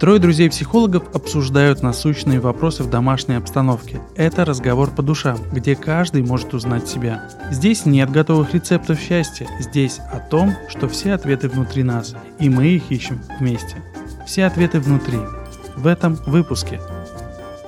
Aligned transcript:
Трое 0.00 0.18
друзей-психологов 0.18 1.14
обсуждают 1.14 1.82
насущные 1.82 2.40
вопросы 2.40 2.82
в 2.82 2.88
домашней 2.88 3.34
обстановке. 3.34 4.00
Это 4.16 4.46
разговор 4.46 4.90
по 4.90 5.02
душам, 5.02 5.36
где 5.52 5.76
каждый 5.76 6.22
может 6.22 6.54
узнать 6.54 6.88
себя. 6.88 7.28
Здесь 7.50 7.84
нет 7.84 8.10
готовых 8.10 8.54
рецептов 8.54 8.98
счастья, 8.98 9.46
здесь 9.58 10.00
о 10.10 10.18
том, 10.18 10.54
что 10.68 10.88
все 10.88 11.12
ответы 11.12 11.50
внутри 11.50 11.82
нас, 11.82 12.14
и 12.38 12.48
мы 12.48 12.68
их 12.68 12.90
ищем 12.90 13.20
вместе. 13.38 13.76
Все 14.26 14.46
ответы 14.46 14.80
внутри. 14.80 15.18
В 15.76 15.86
этом 15.86 16.14
выпуске. 16.26 16.80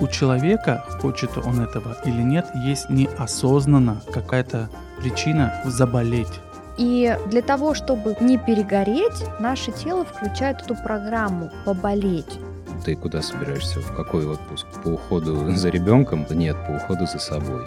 У 0.00 0.06
человека, 0.09 0.86
хочет 1.02 1.36
он 1.36 1.61
этого 1.61 1.98
или 2.06 2.22
нет, 2.22 2.46
есть 2.64 2.88
неосознанно 2.88 4.00
какая-то 4.11 4.70
причина 4.98 5.61
заболеть. 5.66 6.40
И 6.79 7.16
для 7.27 7.43
того, 7.43 7.75
чтобы 7.75 8.16
не 8.20 8.39
перегореть, 8.39 9.25
наше 9.41 9.72
тело 9.72 10.04
включает 10.04 10.62
эту 10.62 10.75
программу 10.75 11.50
«поболеть». 11.64 12.39
Ты 12.85 12.96
куда 12.96 13.22
собираешься? 13.22 13.80
В 13.80 13.94
какой 13.94 14.26
отпуск? 14.26 14.67
По 14.82 14.89
уходу 14.89 15.53
за 15.54 15.68
ребенком? 15.68 16.27
Нет, 16.30 16.57
по 16.66 16.72
уходу 16.72 17.07
за 17.07 17.18
собой. 17.18 17.64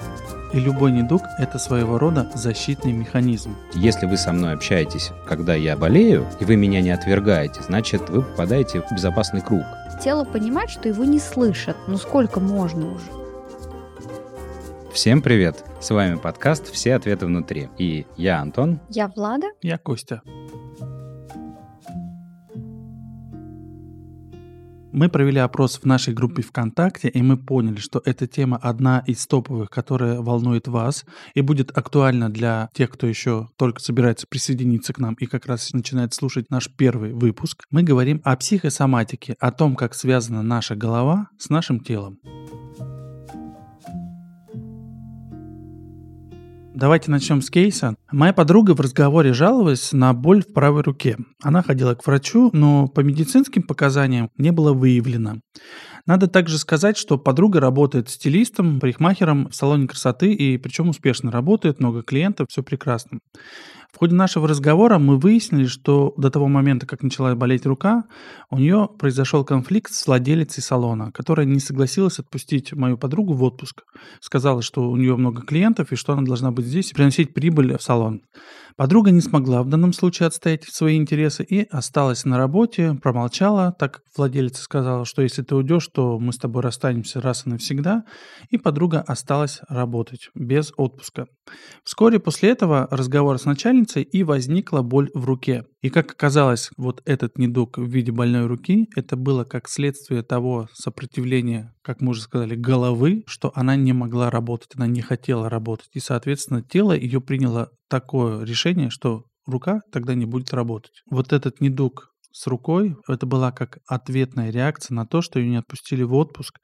И 0.53 0.59
любой 0.59 0.91
недуг– 0.91 1.21
это 1.39 1.57
своего 1.57 1.97
рода 1.97 2.29
защитный 2.33 2.91
механизм. 2.91 3.55
Если 3.73 4.05
вы 4.05 4.17
со 4.17 4.33
мной 4.33 4.53
общаетесь, 4.53 5.11
когда 5.27 5.55
я 5.55 5.77
болею, 5.77 6.25
и 6.39 6.45
вы 6.45 6.55
меня 6.55 6.81
не 6.81 6.91
отвергаете, 6.91 7.61
значит, 7.65 8.09
вы 8.09 8.21
попадаете 8.21 8.81
в 8.81 8.91
безопасный 8.91 9.41
круг. 9.41 9.63
Тело 10.03 10.25
понимает, 10.25 10.69
что 10.69 10.89
его 10.89 11.05
не 11.05 11.19
слышат. 11.19 11.77
Ну 11.87 11.97
сколько 11.97 12.39
можно 12.39 12.93
уже? 12.93 13.24
Всем 14.95 15.21
привет! 15.21 15.65
С 15.81 15.89
вами 15.89 16.15
подкаст 16.15 16.71
«Все 16.71 16.95
ответы 16.95 17.25
внутри». 17.25 17.67
И 17.77 18.05
я 18.15 18.39
Антон. 18.39 18.79
Я 18.89 19.09
Влада. 19.09 19.47
Я 19.61 19.77
Костя. 19.77 20.21
Мы 24.93 25.09
провели 25.09 25.39
опрос 25.39 25.79
в 25.79 25.83
нашей 25.83 26.13
группе 26.13 26.41
ВКонтакте, 26.43 27.09
и 27.09 27.21
мы 27.21 27.35
поняли, 27.35 27.75
что 27.75 28.01
эта 28.05 28.25
тема 28.25 28.55
одна 28.55 29.03
из 29.05 29.27
топовых, 29.27 29.69
которая 29.69 30.21
волнует 30.21 30.69
вас 30.69 31.03
и 31.33 31.41
будет 31.41 31.77
актуальна 31.77 32.29
для 32.29 32.69
тех, 32.73 32.89
кто 32.89 33.05
еще 33.05 33.49
только 33.57 33.81
собирается 33.81 34.27
присоединиться 34.29 34.93
к 34.93 34.99
нам 34.99 35.15
и 35.15 35.25
как 35.25 35.45
раз 35.45 35.73
начинает 35.73 36.13
слушать 36.13 36.49
наш 36.49 36.69
первый 36.73 37.11
выпуск. 37.11 37.65
Мы 37.69 37.83
говорим 37.83 38.21
о 38.23 38.37
психосоматике, 38.37 39.35
о 39.41 39.51
том, 39.51 39.75
как 39.75 39.93
связана 39.93 40.41
наша 40.41 40.73
голова 40.77 41.27
с 41.37 41.49
нашим 41.49 41.81
телом. 41.81 42.17
Давайте 46.75 47.09
начнем 47.09 47.41
с 47.41 47.49
кейса. 47.49 47.95
Моя 48.11 48.33
подруга 48.33 48.75
в 48.75 48.81
разговоре 48.81 49.31
жаловалась 49.31 49.93
на 49.93 50.13
боль 50.13 50.43
в 50.43 50.51
правой 50.51 50.83
руке. 50.83 51.15
Она 51.41 51.63
ходила 51.63 51.95
к 51.95 52.05
врачу, 52.05 52.49
но 52.51 52.89
по 52.89 52.99
медицинским 52.99 53.63
показаниям 53.63 54.29
не 54.37 54.51
было 54.51 54.73
выявлено. 54.73 55.39
Надо 56.05 56.27
также 56.27 56.57
сказать, 56.57 56.97
что 56.97 57.17
подруга 57.17 57.61
работает 57.61 58.09
стилистом, 58.09 58.81
парикмахером 58.81 59.47
в 59.47 59.55
салоне 59.55 59.87
красоты 59.87 60.33
и 60.33 60.57
причем 60.57 60.89
успешно 60.89 61.31
работает, 61.31 61.79
много 61.79 62.03
клиентов, 62.03 62.47
все 62.49 62.61
прекрасно. 62.61 63.19
В 63.95 63.97
ходе 63.97 64.13
нашего 64.13 64.45
разговора 64.45 64.99
мы 64.99 65.17
выяснили, 65.17 65.67
что 65.67 66.13
до 66.17 66.29
того 66.29 66.49
момента, 66.49 66.85
как 66.85 67.01
начала 67.01 67.33
болеть 67.33 67.65
рука, 67.65 68.03
у 68.49 68.57
нее 68.57 68.89
произошел 68.99 69.45
конфликт 69.45 69.93
с 69.93 70.05
владелицей 70.05 70.61
салона, 70.61 71.13
которая 71.13 71.45
не 71.45 71.61
согласилась 71.61 72.19
отпустить 72.19 72.73
мою 72.73 72.97
подругу 72.97 73.31
в 73.31 73.41
отпуск. 73.41 73.83
Сказала, 74.19 74.61
что 74.61 74.91
у 74.91 74.97
нее 74.97 75.15
много 75.15 75.43
клиентов 75.43 75.93
и 75.93 75.95
что 75.95 76.11
она 76.11 76.23
должна 76.23 76.51
быть 76.51 76.65
здесь 76.65 76.91
и 76.91 76.93
приносить 76.93 77.33
прибыль 77.33 77.77
в 77.77 77.81
салон. 77.81 78.23
Подруга 78.77 79.11
не 79.11 79.21
смогла 79.21 79.63
в 79.63 79.69
данном 79.69 79.93
случае 79.93 80.27
отстоять 80.27 80.65
свои 80.65 80.97
интересы 80.97 81.43
и 81.43 81.65
осталась 81.69 82.25
на 82.25 82.37
работе, 82.37 82.93
промолчала, 83.01 83.73
так 83.79 83.93
как 83.93 84.03
владелица 84.17 84.61
сказала, 84.63 85.05
что 85.05 85.21
если 85.21 85.43
ты 85.43 85.55
уйдешь, 85.55 85.87
то 85.87 86.19
мы 86.19 86.33
с 86.33 86.37
тобой 86.37 86.61
расстанемся 86.61 87.21
раз 87.21 87.45
и 87.45 87.49
навсегда, 87.49 88.03
и 88.49 88.57
подруга 88.57 88.99
осталась 88.99 89.61
работать 89.69 90.29
без 90.35 90.73
отпуска. 90.75 91.27
Вскоре 91.85 92.19
после 92.19 92.49
этого 92.49 92.89
разговор 92.91 93.39
с 93.39 93.45
начальницей 93.45 94.03
и 94.03 94.23
возникла 94.23 94.81
боль 94.81 95.09
в 95.13 95.23
руке. 95.23 95.63
И 95.85 95.91
как 95.91 96.13
оказалось, 96.13 96.71
вот 96.77 97.03
этот 97.05 97.37
недуг 97.37 97.77
в 97.77 97.85
виде 97.85 98.11
больной 98.11 98.47
руки, 98.47 98.89
это 98.95 99.15
было 99.15 99.43
как 99.43 99.69
следствие 99.69 100.23
того 100.23 100.67
сопротивления, 100.73 101.75
как 101.83 102.01
мы 102.01 102.09
уже 102.09 102.21
сказали, 102.23 102.55
головы, 102.55 103.23
что 103.27 103.51
она 103.53 103.75
не 103.75 103.93
могла 103.93 104.31
работать, 104.31 104.71
она 104.75 104.87
не 104.87 105.01
хотела 105.01 105.47
работать. 105.47 105.89
И, 105.93 105.99
соответственно, 105.99 106.63
тело 106.63 106.93
ее 106.93 107.21
приняло 107.21 107.69
такое 107.87 108.43
решение, 108.43 108.89
что 108.89 109.25
рука 109.45 109.81
тогда 109.91 110.15
не 110.15 110.25
будет 110.25 110.55
работать. 110.55 111.03
Вот 111.11 111.31
этот 111.31 111.61
недуг 111.61 112.14
с 112.35 112.47
рукой, 112.47 112.97
это 113.07 113.25
была 113.25 113.53
как 113.53 113.77
ответная 113.87 114.49
реакция 114.49 114.93
на 114.93 115.05
то, 115.05 115.21
что 115.21 115.39
ее 115.39 115.47
не 115.47 115.55
отпустили 115.55 116.03
в 116.03 116.13
отпуск. 116.13 116.59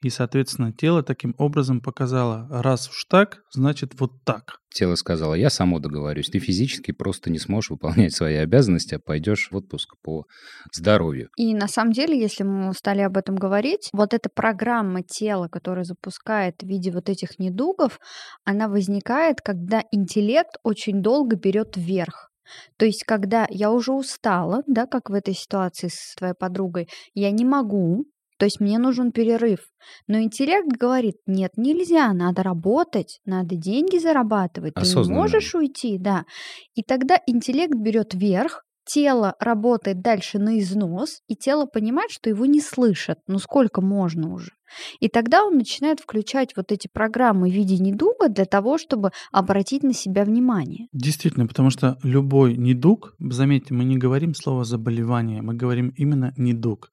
И, 0.00 0.08
соответственно, 0.08 0.72
тело 0.72 1.02
таким 1.02 1.34
образом 1.36 1.80
показало, 1.80 2.46
раз 2.48 2.88
уж 2.88 3.04
так, 3.10 3.38
значит 3.50 3.98
вот 3.98 4.12
так. 4.24 4.60
Тело 4.72 4.94
сказало, 4.94 5.34
я 5.34 5.50
само 5.50 5.80
договорюсь, 5.80 6.28
ты 6.28 6.38
физически 6.38 6.92
просто 6.92 7.30
не 7.30 7.40
сможешь 7.40 7.70
выполнять 7.70 8.14
свои 8.14 8.36
обязанности, 8.36 8.94
а 8.94 9.00
пойдешь 9.00 9.48
в 9.50 9.56
отпуск 9.56 9.96
по 10.00 10.26
здоровью. 10.72 11.28
И 11.36 11.54
на 11.54 11.66
самом 11.66 11.92
деле, 11.92 12.16
если 12.16 12.44
мы 12.44 12.72
стали 12.72 13.00
об 13.00 13.16
этом 13.16 13.34
говорить, 13.34 13.88
вот 13.92 14.14
эта 14.14 14.28
программа 14.32 15.02
тела, 15.02 15.48
которая 15.48 15.84
запускает 15.84 16.62
в 16.62 16.66
виде 16.68 16.92
вот 16.92 17.08
этих 17.08 17.40
недугов, 17.40 17.98
она 18.44 18.68
возникает, 18.68 19.40
когда 19.40 19.82
интеллект 19.90 20.54
очень 20.62 21.02
долго 21.02 21.34
берет 21.34 21.76
вверх. 21.76 22.30
То 22.76 22.86
есть, 22.86 23.04
когда 23.04 23.46
я 23.50 23.70
уже 23.70 23.92
устала, 23.92 24.62
да, 24.66 24.86
как 24.86 25.10
в 25.10 25.14
этой 25.14 25.34
ситуации 25.34 25.88
с 25.88 26.14
твоей 26.16 26.34
подругой, 26.34 26.88
я 27.14 27.30
не 27.30 27.44
могу, 27.44 28.06
то 28.38 28.44
есть 28.44 28.60
мне 28.60 28.78
нужен 28.78 29.12
перерыв. 29.12 29.60
Но 30.06 30.20
интеллект 30.20 30.68
говорит, 30.68 31.16
нет, 31.26 31.52
нельзя, 31.56 32.12
надо 32.12 32.42
работать, 32.42 33.20
надо 33.24 33.56
деньги 33.56 33.98
зарабатывать, 33.98 34.74
ты 34.74 34.80
не 34.80 35.14
можешь 35.14 35.54
уйти, 35.54 35.98
да. 35.98 36.24
И 36.74 36.82
тогда 36.82 37.18
интеллект 37.26 37.74
берет 37.74 38.14
верх, 38.14 38.64
тело 38.84 39.34
работает 39.40 40.00
дальше 40.00 40.38
на 40.38 40.58
износ, 40.58 41.20
и 41.28 41.34
тело 41.34 41.66
понимает, 41.66 42.10
что 42.10 42.30
его 42.30 42.46
не 42.46 42.60
слышат. 42.60 43.18
Ну 43.26 43.38
сколько 43.38 43.80
можно 43.80 44.32
уже? 44.32 44.52
И 45.00 45.08
тогда 45.08 45.44
он 45.44 45.56
начинает 45.56 46.00
включать 46.00 46.56
вот 46.56 46.72
эти 46.72 46.88
программы 46.88 47.48
в 47.48 47.52
виде 47.52 47.78
недуга 47.78 48.28
для 48.28 48.44
того, 48.44 48.78
чтобы 48.78 49.10
обратить 49.32 49.82
на 49.82 49.92
себя 49.92 50.24
внимание. 50.24 50.88
Действительно, 50.92 51.46
потому 51.46 51.70
что 51.70 51.98
любой 52.02 52.56
недуг, 52.56 53.14
заметьте, 53.18 53.74
мы 53.74 53.84
не 53.84 53.96
говорим 53.96 54.34
слово 54.34 54.64
заболевание, 54.64 55.42
мы 55.42 55.54
говорим 55.54 55.92
именно 55.96 56.32
недуг. 56.36 56.90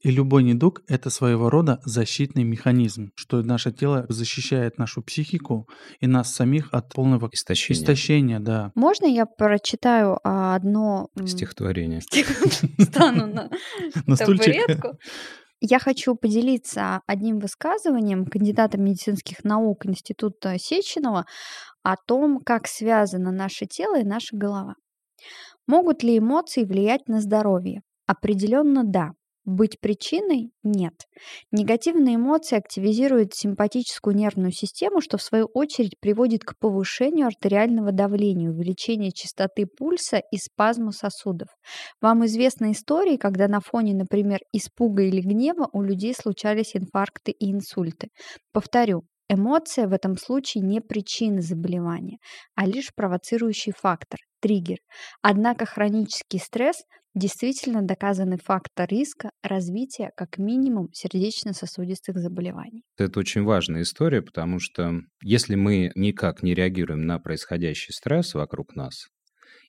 И 0.00 0.10
любой 0.10 0.42
недуг– 0.42 0.82
это 0.88 1.10
своего 1.10 1.48
рода 1.48 1.80
защитный 1.84 2.42
механизм, 2.42 3.10
что 3.14 3.42
наше 3.42 3.70
тело 3.72 4.06
защищает 4.08 4.78
нашу 4.78 5.02
психику 5.02 5.68
и 6.00 6.06
нас 6.06 6.34
самих 6.34 6.68
от 6.72 6.92
полного 6.92 7.28
истощения. 7.32 7.80
истощения 7.80 8.40
да. 8.40 8.72
Можно 8.74 9.06
я 9.06 9.26
прочитаю 9.26 10.18
а, 10.24 10.56
одно 10.56 11.08
стихотворение? 11.24 12.00
Стану 12.78 13.26
на 13.26 14.16
табуретку. 14.16 14.98
Я 15.64 15.78
хочу 15.78 16.16
поделиться 16.16 17.02
одним 17.06 17.38
высказыванием 17.38 18.26
кандидата 18.26 18.78
медицинских 18.78 19.44
наук 19.44 19.86
Института 19.86 20.58
Сеченова 20.58 21.24
о 21.84 21.96
том, 21.96 22.40
как 22.40 22.66
связано 22.66 23.30
наше 23.30 23.66
тело 23.66 24.00
и 24.00 24.04
наша 24.04 24.36
голова. 24.36 24.74
Могут 25.66 26.02
ли 26.02 26.18
эмоции 26.18 26.64
влиять 26.64 27.08
на 27.08 27.20
здоровье? 27.20 27.82
Определенно 28.06 28.84
да. 28.84 29.12
Быть 29.44 29.80
причиной– 29.80 30.52
нет. 30.62 30.94
Негативные 31.50 32.14
эмоции 32.14 32.56
активизируют 32.56 33.34
симпатическую 33.34 34.14
нервную 34.14 34.52
систему, 34.52 35.00
что 35.00 35.18
в 35.18 35.22
свою 35.22 35.46
очередь 35.46 35.98
приводит 35.98 36.44
к 36.44 36.56
повышению 36.60 37.26
артериального 37.26 37.90
давления, 37.90 38.50
увеличению 38.50 39.10
частоты 39.12 39.66
пульса 39.66 40.22
и 40.30 40.36
спазму 40.36 40.92
сосудов. 40.92 41.48
Вам 42.00 42.24
известны 42.26 42.70
истории, 42.70 43.16
когда 43.16 43.48
на 43.48 43.58
фоне, 43.60 43.94
например, 43.94 44.38
испуга 44.52 45.02
или 45.02 45.20
гнева 45.20 45.68
у 45.72 45.82
людей 45.82 46.14
случались 46.14 46.76
инфаркты 46.76 47.32
и 47.32 47.50
инсульты. 47.50 48.10
Повторю, 48.52 49.02
Эмоция 49.32 49.88
в 49.88 49.94
этом 49.94 50.18
случае 50.18 50.62
не 50.62 50.82
причина 50.82 51.40
заболевания, 51.40 52.18
а 52.54 52.66
лишь 52.66 52.94
провоцирующий 52.94 53.72
фактор, 53.72 54.20
триггер. 54.40 54.76
Однако 55.22 55.64
хронический 55.64 56.38
стресс 56.38 56.82
действительно 57.14 57.80
доказанный 57.80 58.36
фактор 58.36 58.86
риска 58.90 59.30
развития 59.42 60.10
как 60.18 60.36
минимум 60.36 60.88
сердечно-сосудистых 60.92 62.18
заболеваний. 62.18 62.82
Это 62.98 63.20
очень 63.20 63.42
важная 63.44 63.82
история, 63.82 64.20
потому 64.20 64.58
что 64.58 65.00
если 65.22 65.54
мы 65.54 65.92
никак 65.94 66.42
не 66.42 66.52
реагируем 66.52 67.06
на 67.06 67.18
происходящий 67.18 67.94
стресс 67.94 68.34
вокруг 68.34 68.76
нас, 68.76 69.06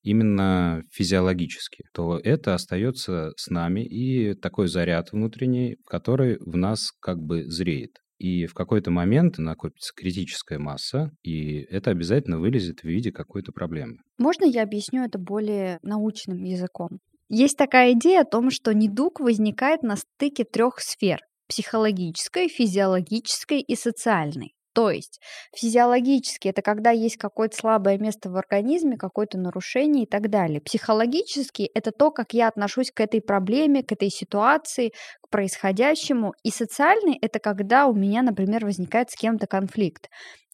именно 0.01 0.83
физиологически, 0.91 1.85
то 1.93 2.19
это 2.21 2.53
остается 2.53 3.31
с 3.37 3.49
нами 3.49 3.85
и 3.85 4.33
такой 4.33 4.67
заряд 4.67 5.13
внутренний, 5.13 5.77
который 5.87 6.37
в 6.39 6.57
нас 6.57 6.91
как 6.99 7.19
бы 7.19 7.45
зреет. 7.49 8.02
И 8.17 8.45
в 8.45 8.53
какой-то 8.53 8.91
момент 8.91 9.37
накопится 9.37 9.93
критическая 9.95 10.59
масса, 10.59 11.11
и 11.23 11.59
это 11.69 11.91
обязательно 11.91 12.39
вылезет 12.39 12.81
в 12.81 12.85
виде 12.85 13.11
какой-то 13.11 13.51
проблемы. 13.51 13.97
Можно 14.17 14.45
я 14.45 14.63
объясню 14.63 15.03
это 15.03 15.17
более 15.17 15.79
научным 15.81 16.43
языком? 16.43 16.99
Есть 17.29 17.57
такая 17.57 17.93
идея 17.93 18.21
о 18.21 18.25
том, 18.25 18.51
что 18.51 18.73
недуг 18.73 19.19
возникает 19.19 19.81
на 19.81 19.95
стыке 19.95 20.43
трех 20.43 20.79
сфер– 20.79 21.19
психологической, 21.47 22.47
физиологической 22.47 23.59
и 23.59 23.75
социальной. 23.75 24.53
То 24.73 24.89
есть 24.89 25.19
физиологически 25.55 26.47
это 26.47 26.61
когда 26.61 26.91
есть 26.91 27.17
какое-то 27.17 27.55
слабое 27.55 27.97
место 27.97 28.29
в 28.29 28.37
организме, 28.37 28.97
какое-то 28.97 29.37
нарушение 29.37 30.03
и 30.03 30.07
так 30.07 30.29
далее. 30.29 30.61
Психологически 30.61 31.69
это 31.73 31.91
то, 31.91 32.11
как 32.11 32.33
я 32.33 32.47
отношусь 32.47 32.91
к 32.91 32.99
этой 32.99 33.21
проблеме, 33.21 33.83
к 33.83 33.91
этой 33.91 34.09
ситуации, 34.09 34.93
к 35.21 35.29
происходящему. 35.29 36.33
И 36.43 36.49
социальный 36.49 37.17
это 37.21 37.39
когда 37.39 37.87
у 37.87 37.93
меня, 37.93 38.23
например, 38.23 38.65
возникает 38.65 39.11
с 39.11 39.15
кем-то 39.15 39.47
конфликт. 39.47 40.09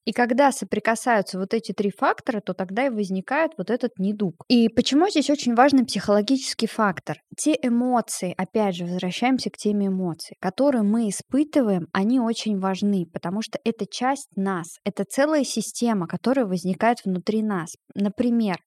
И 0.09 0.11
когда 0.11 0.51
соприкасаются 0.51 1.38
вот 1.38 1.53
эти 1.53 1.71
три 1.71 1.91
фактора, 1.91 2.41
то 2.41 2.56
тогда 2.56 2.88
и 2.88 2.89
возникает 2.89 3.51
вот 3.59 3.69
этот 3.69 4.00
недуг. 4.00 4.44
И 4.47 4.67
почему 4.67 5.07
здесь 5.07 5.29
очень 5.29 5.53
важный 5.53 5.85
психологический 5.85 6.65
фактор? 6.65 7.19
Те 7.38 7.56
эмоции, 7.61 8.33
опять 8.35 8.75
же, 8.75 8.85
возвращаемся 8.85 9.51
к 9.51 9.57
теме 9.57 9.85
эмоций, 9.85 10.35
которые 10.39 10.81
мы 10.81 11.09
испытываем, 11.09 11.89
они 11.94 12.19
очень 12.19 12.57
важны, 12.57 13.06
потому 13.06 13.44
что 13.44 13.59
это 13.63 13.85
часть 13.85 14.29
нас, 14.35 14.79
это 14.83 15.06
целая 15.07 15.44
система, 15.44 16.07
которая 16.07 16.47
возникает 16.47 17.06
внутри 17.06 17.44
нас. 17.44 17.75
Например, 17.94 18.57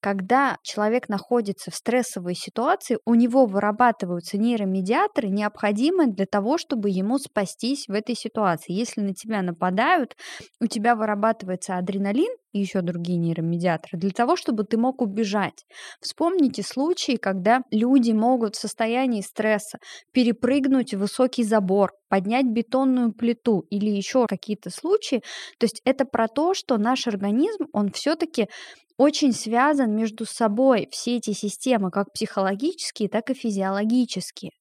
когда 0.00 0.58
человек 0.62 1.08
находится 1.08 1.70
в 1.70 1.74
стрессовой 1.74 2.34
ситуации, 2.34 2.98
у 3.04 3.14
него 3.14 3.46
вырабатываются 3.46 4.38
нейромедиаторы, 4.38 5.28
необходимые 5.28 6.10
для 6.12 6.26
того, 6.26 6.58
чтобы 6.58 6.90
ему 6.90 7.18
спастись 7.18 7.86
в 7.88 7.92
этой 7.92 8.14
ситуации. 8.14 8.72
Если 8.72 9.00
на 9.00 9.14
тебя 9.14 9.42
нападают, 9.42 10.16
у 10.60 10.66
тебя 10.66 10.94
вырабатывается 10.94 11.76
адреналин 11.76 12.34
и 12.56 12.60
еще 12.60 12.80
другие 12.80 13.18
нейромедиаторы 13.18 13.98
для 13.98 14.10
того, 14.10 14.36
чтобы 14.36 14.64
ты 14.64 14.78
мог 14.78 15.02
убежать. 15.02 15.66
Вспомните 16.00 16.62
случаи, 16.62 17.16
когда 17.16 17.60
люди 17.70 18.12
могут 18.12 18.56
в 18.56 18.60
состоянии 18.60 19.20
стресса 19.20 19.78
перепрыгнуть 20.12 20.94
высокий 20.94 21.44
забор, 21.44 21.92
поднять 22.08 22.46
бетонную 22.46 23.12
плиту 23.12 23.66
или 23.70 23.90
еще 23.90 24.26
какие-то 24.26 24.70
случаи. 24.70 25.22
То 25.58 25.64
есть 25.64 25.82
это 25.84 26.06
про 26.06 26.28
то, 26.28 26.54
что 26.54 26.78
наш 26.78 27.06
организм, 27.06 27.66
он 27.72 27.90
все-таки 27.90 28.48
очень 28.98 29.32
связан 29.32 29.94
между 29.94 30.24
собой 30.24 30.88
все 30.90 31.16
эти 31.16 31.32
системы, 31.32 31.90
как 31.90 32.12
психологические, 32.14 33.10
так 33.10 33.28
и 33.28 33.34
физиологические. 33.34 34.52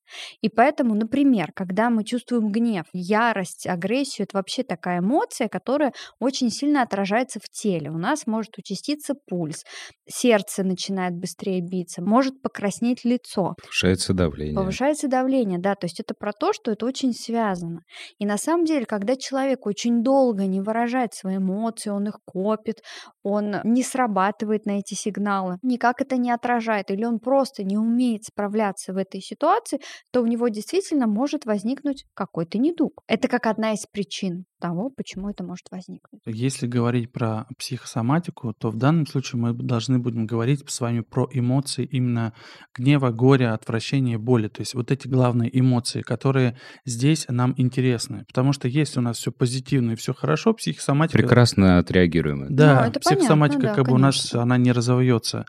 И 0.42 0.50
поэтому, 0.50 0.96
например, 0.96 1.52
когда 1.54 1.90
мы 1.90 2.04
чувствуем 2.04 2.52
гнев, 2.52 2.86
ярость, 2.94 3.68
агрессию, 3.68 4.26
это 4.26 4.38
вообще 4.38 4.64
такая 4.64 5.00
эмоция, 5.00 5.48
которая 5.48 5.94
очень 6.20 6.50
сильно 6.50 6.82
отражается 6.82 7.40
в 7.40 7.50
теле. 7.50 7.90
У 7.90 7.98
нас 7.98 8.28
может 8.28 8.58
участиться 8.58 9.16
пульс, 9.28 9.64
сердце 10.08 10.64
начинает 10.64 11.14
быстрее 11.16 11.62
биться, 11.62 12.02
может 12.02 12.42
покраснеть 12.42 13.06
лицо. 13.06 13.56
Повышается 13.62 14.14
давление. 14.14 14.56
Повышается 14.56 15.08
давление, 15.08 15.60
да, 15.60 15.76
то 15.76 15.86
есть 15.86 16.00
это 16.00 16.14
про 16.14 16.32
то, 16.34 16.54
что 16.54 16.72
это 16.72 16.86
очень 16.86 17.14
связано. 17.14 17.82
И 18.20 18.26
на 18.26 18.38
самом 18.38 18.66
деле, 18.66 18.86
когда 18.86 19.16
человек 19.16 19.66
очень 19.66 20.04
долго 20.04 20.46
не 20.46 20.62
выражает 20.62 21.14
свои 21.14 21.38
эмоции, 21.38 21.90
он 21.90 22.08
их 22.08 22.20
копит, 22.26 22.82
он 23.24 23.56
не 23.64 23.84
срабатывает 23.84 24.66
на 24.66 24.80
эти 24.80 24.94
сигналы, 24.94 25.58
никак 25.62 26.02
это 26.02 26.18
не 26.18 26.32
отражает, 26.32 26.92
или 26.92 27.04
он 27.04 27.20
просто 27.20 27.64
не 27.64 27.78
умеет 27.78 28.26
справляться 28.26 28.94
в 28.94 28.98
этой 28.98 29.22
ситуации, 29.22 29.80
то 30.12 30.22
у 30.22 30.26
него 30.26 30.48
действительно 30.50 31.08
может 31.08 31.46
возникнуть 31.46 32.06
какой-то 32.14 32.58
недуг. 32.58 33.04
Это 33.08 33.28
как 33.28 33.46
одна 33.46 33.74
из 33.74 33.86
причин 33.86 34.46
того, 34.60 34.90
почему 34.90 35.30
это 35.30 35.44
может 35.44 35.70
возникнуть. 35.72 36.22
Если 36.26 36.66
говорить 36.66 37.12
про 37.12 37.46
психосоматику, 37.58 38.54
то 38.54 38.70
в 38.70 38.78
данном 38.78 39.06
случае 39.06 39.40
мы 39.40 39.54
должны 39.54 40.00
будем 40.00 40.26
говорить 40.26 40.64
с 40.68 40.80
вами 40.80 41.02
про 41.02 41.28
эмоции 41.32 41.86
именно 41.86 42.34
гнева, 42.74 43.12
горя, 43.12 43.54
отвращения, 43.54 44.18
боли. 44.18 44.48
То 44.48 44.62
есть 44.62 44.74
вот 44.74 44.92
эти 44.92 45.08
главные 45.08 45.58
эмоции, 45.58 46.02
которые 46.02 46.58
здесь 46.86 47.26
нам 47.30 47.54
интересны. 47.58 48.26
Потому 48.28 48.54
что 48.54 48.68
если 48.68 49.00
у 49.00 49.04
нас 49.04 49.18
все 49.18 49.32
позитивно 49.32 49.92
и 49.92 49.96
все 49.96 50.14
хорошо, 50.14 50.54
психосоматика... 50.54 51.20
Прекрасно 51.20 51.78
отреагируем. 51.78 52.56
Да, 52.56 52.92
ну, 52.94 53.00
психосоматика 53.00 53.60
понятно, 53.60 53.76
да, 53.76 53.76
как 53.76 53.88
бы 53.88 53.96
у 53.96 54.00
нас, 54.00 54.34
она 54.34 54.58
не 54.58 54.72
разовьется. 54.72 55.46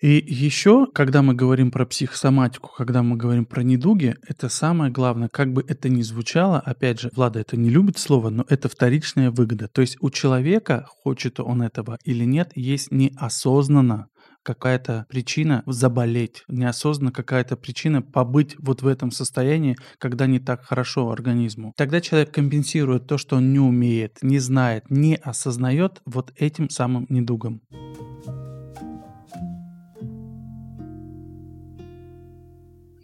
И 0.00 0.24
еще, 0.26 0.86
когда 0.86 1.22
мы 1.22 1.34
говорим 1.34 1.72
про 1.72 1.84
психосоматику, 1.84 2.70
когда 2.76 3.02
мы 3.02 3.16
говорим 3.16 3.44
про 3.44 3.62
недуги, 3.62 4.14
это 4.26 4.48
самое 4.48 4.92
главное, 4.92 5.28
как 5.28 5.52
бы 5.52 5.64
это 5.66 5.88
ни 5.88 6.02
звучало, 6.02 6.60
опять 6.60 7.00
же, 7.00 7.10
Влада 7.16 7.40
это 7.40 7.56
не 7.56 7.68
любит 7.68 7.98
слово, 7.98 8.30
но 8.30 8.44
это 8.48 8.68
вторичная 8.68 9.32
выгода. 9.32 9.66
То 9.66 9.80
есть 9.80 9.96
у 10.00 10.10
человека, 10.10 10.86
хочет 11.02 11.40
он 11.40 11.62
этого 11.62 11.98
или 12.04 12.24
нет, 12.24 12.52
есть 12.54 12.92
неосознанно 12.92 14.06
какая-то 14.44 15.04
причина 15.08 15.62
заболеть, 15.66 16.44
неосознанно 16.48 17.12
какая-то 17.12 17.56
причина 17.56 18.00
побыть 18.00 18.56
вот 18.58 18.82
в 18.82 18.86
этом 18.86 19.10
состоянии, 19.10 19.76
когда 19.98 20.26
не 20.26 20.38
так 20.38 20.64
хорошо 20.64 21.10
организму. 21.10 21.74
Тогда 21.76 22.00
человек 22.00 22.30
компенсирует 22.30 23.06
то, 23.06 23.18
что 23.18 23.36
он 23.36 23.52
не 23.52 23.58
умеет, 23.58 24.18
не 24.22 24.38
знает, 24.38 24.84
не 24.90 25.16
осознает 25.16 26.00
вот 26.06 26.32
этим 26.36 26.70
самым 26.70 27.06
недугом. 27.08 27.62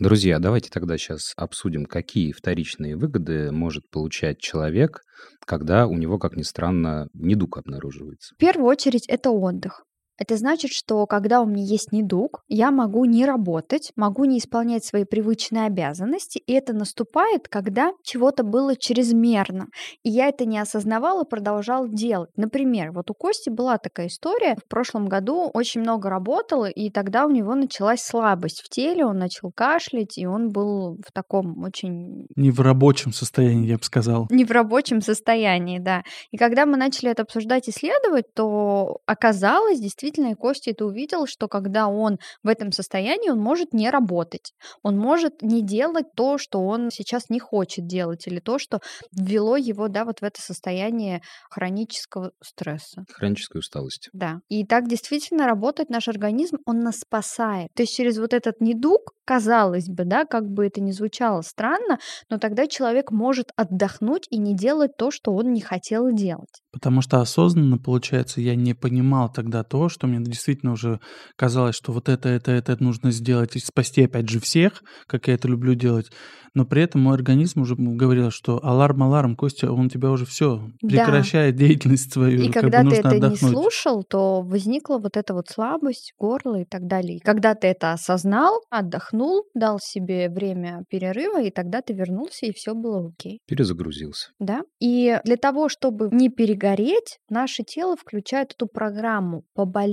Друзья, 0.00 0.40
давайте 0.40 0.70
тогда 0.70 0.98
сейчас 0.98 1.32
обсудим, 1.36 1.86
какие 1.86 2.32
вторичные 2.32 2.96
выгоды 2.96 3.52
может 3.52 3.88
получать 3.90 4.40
человек, 4.40 5.02
когда 5.46 5.86
у 5.86 5.94
него, 5.94 6.18
как 6.18 6.36
ни 6.36 6.42
странно, 6.42 7.08
недуг 7.14 7.58
обнаруживается. 7.58 8.34
В 8.34 8.38
первую 8.38 8.66
очередь 8.66 9.06
это 9.06 9.30
отдых. 9.30 9.84
Это 10.18 10.36
значит, 10.36 10.70
что 10.70 11.06
когда 11.06 11.40
у 11.40 11.46
меня 11.46 11.64
есть 11.64 11.92
недуг, 11.92 12.42
я 12.48 12.70
могу 12.70 13.04
не 13.04 13.26
работать, 13.26 13.92
могу 13.96 14.24
не 14.24 14.38
исполнять 14.38 14.84
свои 14.84 15.04
привычные 15.04 15.66
обязанности, 15.66 16.38
и 16.38 16.52
это 16.52 16.72
наступает, 16.72 17.48
когда 17.48 17.92
чего-то 18.04 18.44
было 18.44 18.76
чрезмерно, 18.76 19.66
и 20.02 20.10
я 20.10 20.28
это 20.28 20.44
не 20.44 20.58
осознавала, 20.58 21.24
продолжал 21.24 21.88
делать. 21.88 22.30
Например, 22.36 22.92
вот 22.92 23.10
у 23.10 23.14
Кости 23.14 23.50
была 23.50 23.78
такая 23.78 24.06
история, 24.06 24.56
в 24.56 24.68
прошлом 24.68 25.06
году 25.06 25.50
очень 25.52 25.80
много 25.80 26.08
работал, 26.08 26.64
и 26.64 26.90
тогда 26.90 27.26
у 27.26 27.30
него 27.30 27.54
началась 27.54 28.02
слабость 28.02 28.62
в 28.62 28.68
теле, 28.68 29.04
он 29.04 29.18
начал 29.18 29.50
кашлять, 29.52 30.16
и 30.16 30.26
он 30.26 30.50
был 30.50 30.98
в 31.04 31.12
таком 31.12 31.62
очень... 31.64 32.26
Не 32.36 32.50
в 32.50 32.60
рабочем 32.60 33.12
состоянии, 33.12 33.68
я 33.68 33.78
бы 33.78 33.82
сказал. 33.82 34.28
Не 34.30 34.44
в 34.44 34.50
рабочем 34.52 35.00
состоянии, 35.00 35.80
да. 35.80 36.02
И 36.30 36.36
когда 36.36 36.66
мы 36.66 36.76
начали 36.76 37.10
это 37.10 37.22
обсуждать, 37.22 37.68
исследовать, 37.68 38.32
то 38.34 38.98
оказалось 39.06 39.80
действительно, 39.80 40.03
действительно, 40.04 40.32
и 40.32 40.34
Костя 40.34 40.70
это 40.70 40.84
увидел, 40.84 41.26
что 41.26 41.48
когда 41.48 41.88
он 41.88 42.18
в 42.42 42.48
этом 42.48 42.72
состоянии, 42.72 43.30
он 43.30 43.38
может 43.38 43.72
не 43.72 43.88
работать. 43.90 44.52
Он 44.82 44.98
может 44.98 45.40
не 45.42 45.62
делать 45.62 46.06
то, 46.14 46.36
что 46.36 46.60
он 46.60 46.90
сейчас 46.90 47.30
не 47.30 47.40
хочет 47.40 47.86
делать, 47.86 48.26
или 48.26 48.38
то, 48.38 48.58
что 48.58 48.80
ввело 49.12 49.56
его, 49.56 49.88
да, 49.88 50.04
вот 50.04 50.20
в 50.20 50.22
это 50.22 50.42
состояние 50.42 51.22
хронического 51.50 52.32
стресса. 52.42 53.04
Хронической 53.12 53.60
усталости. 53.60 54.10
Да. 54.12 54.40
И 54.48 54.66
так 54.66 54.88
действительно 54.88 55.46
работает 55.46 55.88
наш 55.88 56.08
организм, 56.08 56.56
он 56.66 56.80
нас 56.80 57.00
спасает. 57.00 57.68
То 57.74 57.82
есть 57.82 57.96
через 57.96 58.18
вот 58.18 58.34
этот 58.34 58.60
недуг, 58.60 59.12
казалось 59.24 59.88
бы, 59.88 60.04
да, 60.04 60.26
как 60.26 60.44
бы 60.44 60.66
это 60.66 60.82
ни 60.82 60.90
звучало 60.90 61.40
странно, 61.40 61.98
но 62.28 62.38
тогда 62.38 62.66
человек 62.66 63.10
может 63.10 63.50
отдохнуть 63.56 64.26
и 64.30 64.36
не 64.36 64.54
делать 64.54 64.96
то, 64.98 65.10
что 65.10 65.32
он 65.32 65.52
не 65.52 65.62
хотел 65.62 66.12
делать. 66.12 66.60
Потому 66.72 67.00
что 67.00 67.20
осознанно, 67.20 67.78
получается, 67.78 68.40
я 68.40 68.54
не 68.54 68.74
понимал 68.74 69.32
тогда 69.32 69.62
то, 69.62 69.88
что 69.94 70.06
мне 70.06 70.18
действительно 70.20 70.72
уже 70.72 71.00
казалось, 71.36 71.76
что 71.76 71.92
вот 71.92 72.08
это, 72.08 72.28
это, 72.28 72.52
это 72.52 72.76
нужно 72.82 73.10
сделать 73.10 73.56
и 73.56 73.60
спасти, 73.60 74.04
опять 74.04 74.28
же, 74.28 74.40
всех, 74.40 74.82
как 75.06 75.28
я 75.28 75.34
это 75.34 75.48
люблю 75.48 75.74
делать. 75.74 76.10
Но 76.54 76.64
при 76.64 76.82
этом 76.82 77.02
мой 77.02 77.14
организм 77.14 77.62
уже 77.62 77.74
говорил, 77.76 78.30
что 78.30 78.64
аларм, 78.64 79.02
аларм, 79.02 79.34
Костя, 79.34 79.72
он 79.72 79.88
тебя 79.88 80.10
уже 80.10 80.24
все 80.24 80.70
прекращает 80.80 81.56
да. 81.56 81.66
деятельность 81.66 82.12
свою. 82.12 82.42
И 82.42 82.50
когда 82.50 82.82
бы 82.84 82.90
ты 82.90 82.96
это 82.96 83.08
отдохнуть. 83.08 83.42
не 83.42 83.48
слушал, 83.48 84.04
то 84.04 84.42
возникла 84.42 84.98
вот 84.98 85.16
эта 85.16 85.34
вот 85.34 85.48
слабость, 85.48 86.14
горло 86.16 86.60
и 86.60 86.64
так 86.64 86.86
далее. 86.86 87.16
И 87.16 87.20
когда 87.20 87.56
ты 87.56 87.66
это 87.66 87.92
осознал, 87.92 88.62
отдохнул, 88.70 89.46
дал 89.54 89.80
себе 89.80 90.28
время 90.30 90.84
перерыва, 90.88 91.42
и 91.42 91.50
тогда 91.50 91.82
ты 91.82 91.92
вернулся, 91.92 92.46
и 92.46 92.52
все 92.52 92.74
было 92.74 93.08
окей. 93.08 93.40
Перезагрузился. 93.48 94.28
Да. 94.38 94.62
И 94.80 95.18
для 95.24 95.36
того, 95.36 95.68
чтобы 95.68 96.08
не 96.12 96.28
перегореть, 96.28 97.18
наше 97.28 97.64
тело 97.64 97.96
включает 97.96 98.52
эту 98.52 98.68
программу 98.68 99.42
поболеть 99.54 99.83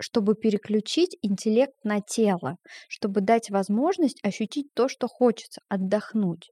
чтобы 0.00 0.34
переключить 0.34 1.16
интеллект 1.22 1.74
на 1.84 2.00
тело, 2.00 2.56
чтобы 2.88 3.20
дать 3.20 3.50
возможность 3.50 4.22
ощутить 4.22 4.66
то, 4.74 4.88
что 4.88 5.08
хочется, 5.08 5.60
отдохнуть. 5.68 6.50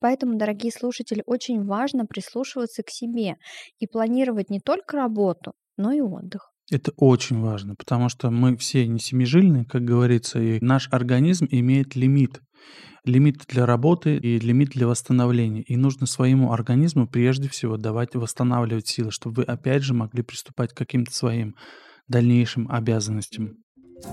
Поэтому, 0.00 0.36
дорогие 0.36 0.72
слушатели, 0.72 1.22
очень 1.26 1.64
важно 1.64 2.06
прислушиваться 2.06 2.82
к 2.82 2.90
себе 2.90 3.36
и 3.78 3.86
планировать 3.86 4.50
не 4.50 4.58
только 4.60 4.96
работу, 4.96 5.52
но 5.76 5.92
и 5.92 6.00
отдых. 6.00 6.50
Это 6.70 6.92
очень 6.96 7.40
важно, 7.40 7.74
потому 7.76 8.08
что 8.08 8.30
мы 8.30 8.56
все 8.56 8.86
не 8.86 8.98
семижильные, 8.98 9.64
как 9.64 9.82
говорится, 9.82 10.40
и 10.40 10.58
наш 10.60 10.88
организм 10.90 11.46
имеет 11.50 11.94
лимит. 11.94 12.40
Лимит 13.04 13.44
для 13.48 13.66
работы 13.66 14.16
и 14.16 14.38
лимит 14.38 14.70
для 14.70 14.86
восстановления. 14.86 15.62
И 15.62 15.76
нужно 15.76 16.06
своему 16.06 16.52
организму 16.52 17.08
прежде 17.08 17.48
всего 17.48 17.76
давать 17.76 18.14
восстанавливать 18.14 18.86
силы, 18.86 19.10
чтобы 19.10 19.42
вы 19.42 19.42
опять 19.42 19.82
же 19.82 19.92
могли 19.92 20.22
приступать 20.22 20.72
к 20.72 20.76
каким-то 20.76 21.12
своим 21.12 21.56
дальнейшим 22.08 22.70
обязанностям. 22.70 23.62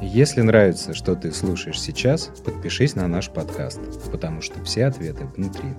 Если 0.02 0.42
нравится, 0.42 0.94
что 0.94 1.16
ты 1.16 1.32
слушаешь 1.32 1.82
сейчас, 1.82 2.32
подпишись 2.46 2.96
на 2.96 3.08
наш 3.08 3.30
подкаст, 3.30 3.80
потому 4.12 4.42
что 4.42 4.64
все 4.64 4.86
ответы 4.86 5.26
внутри. 5.26 5.70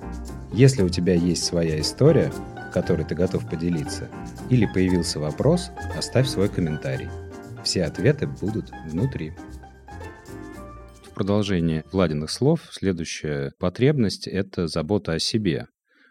Если 0.53 0.83
у 0.83 0.89
тебя 0.89 1.15
есть 1.15 1.45
своя 1.45 1.81
история, 1.81 2.33
которой 2.75 3.07
ты 3.07 3.15
готов 3.15 3.49
поделиться, 3.49 4.09
или 4.51 4.67
появился 4.67 5.21
вопрос, 5.21 5.71
оставь 5.97 6.29
свой 6.29 6.49
комментарий. 6.49 7.09
Все 7.65 7.85
ответы 7.85 8.27
будут 8.27 8.71
внутри. 8.87 9.33
В 11.05 11.15
продолжение 11.15 11.85
Владиных 11.93 12.31
слов 12.31 12.69
следующая 12.71 13.53
потребность– 13.59 14.27
это 14.29 14.67
забота 14.67 15.13
о 15.13 15.19
себе. 15.19 15.67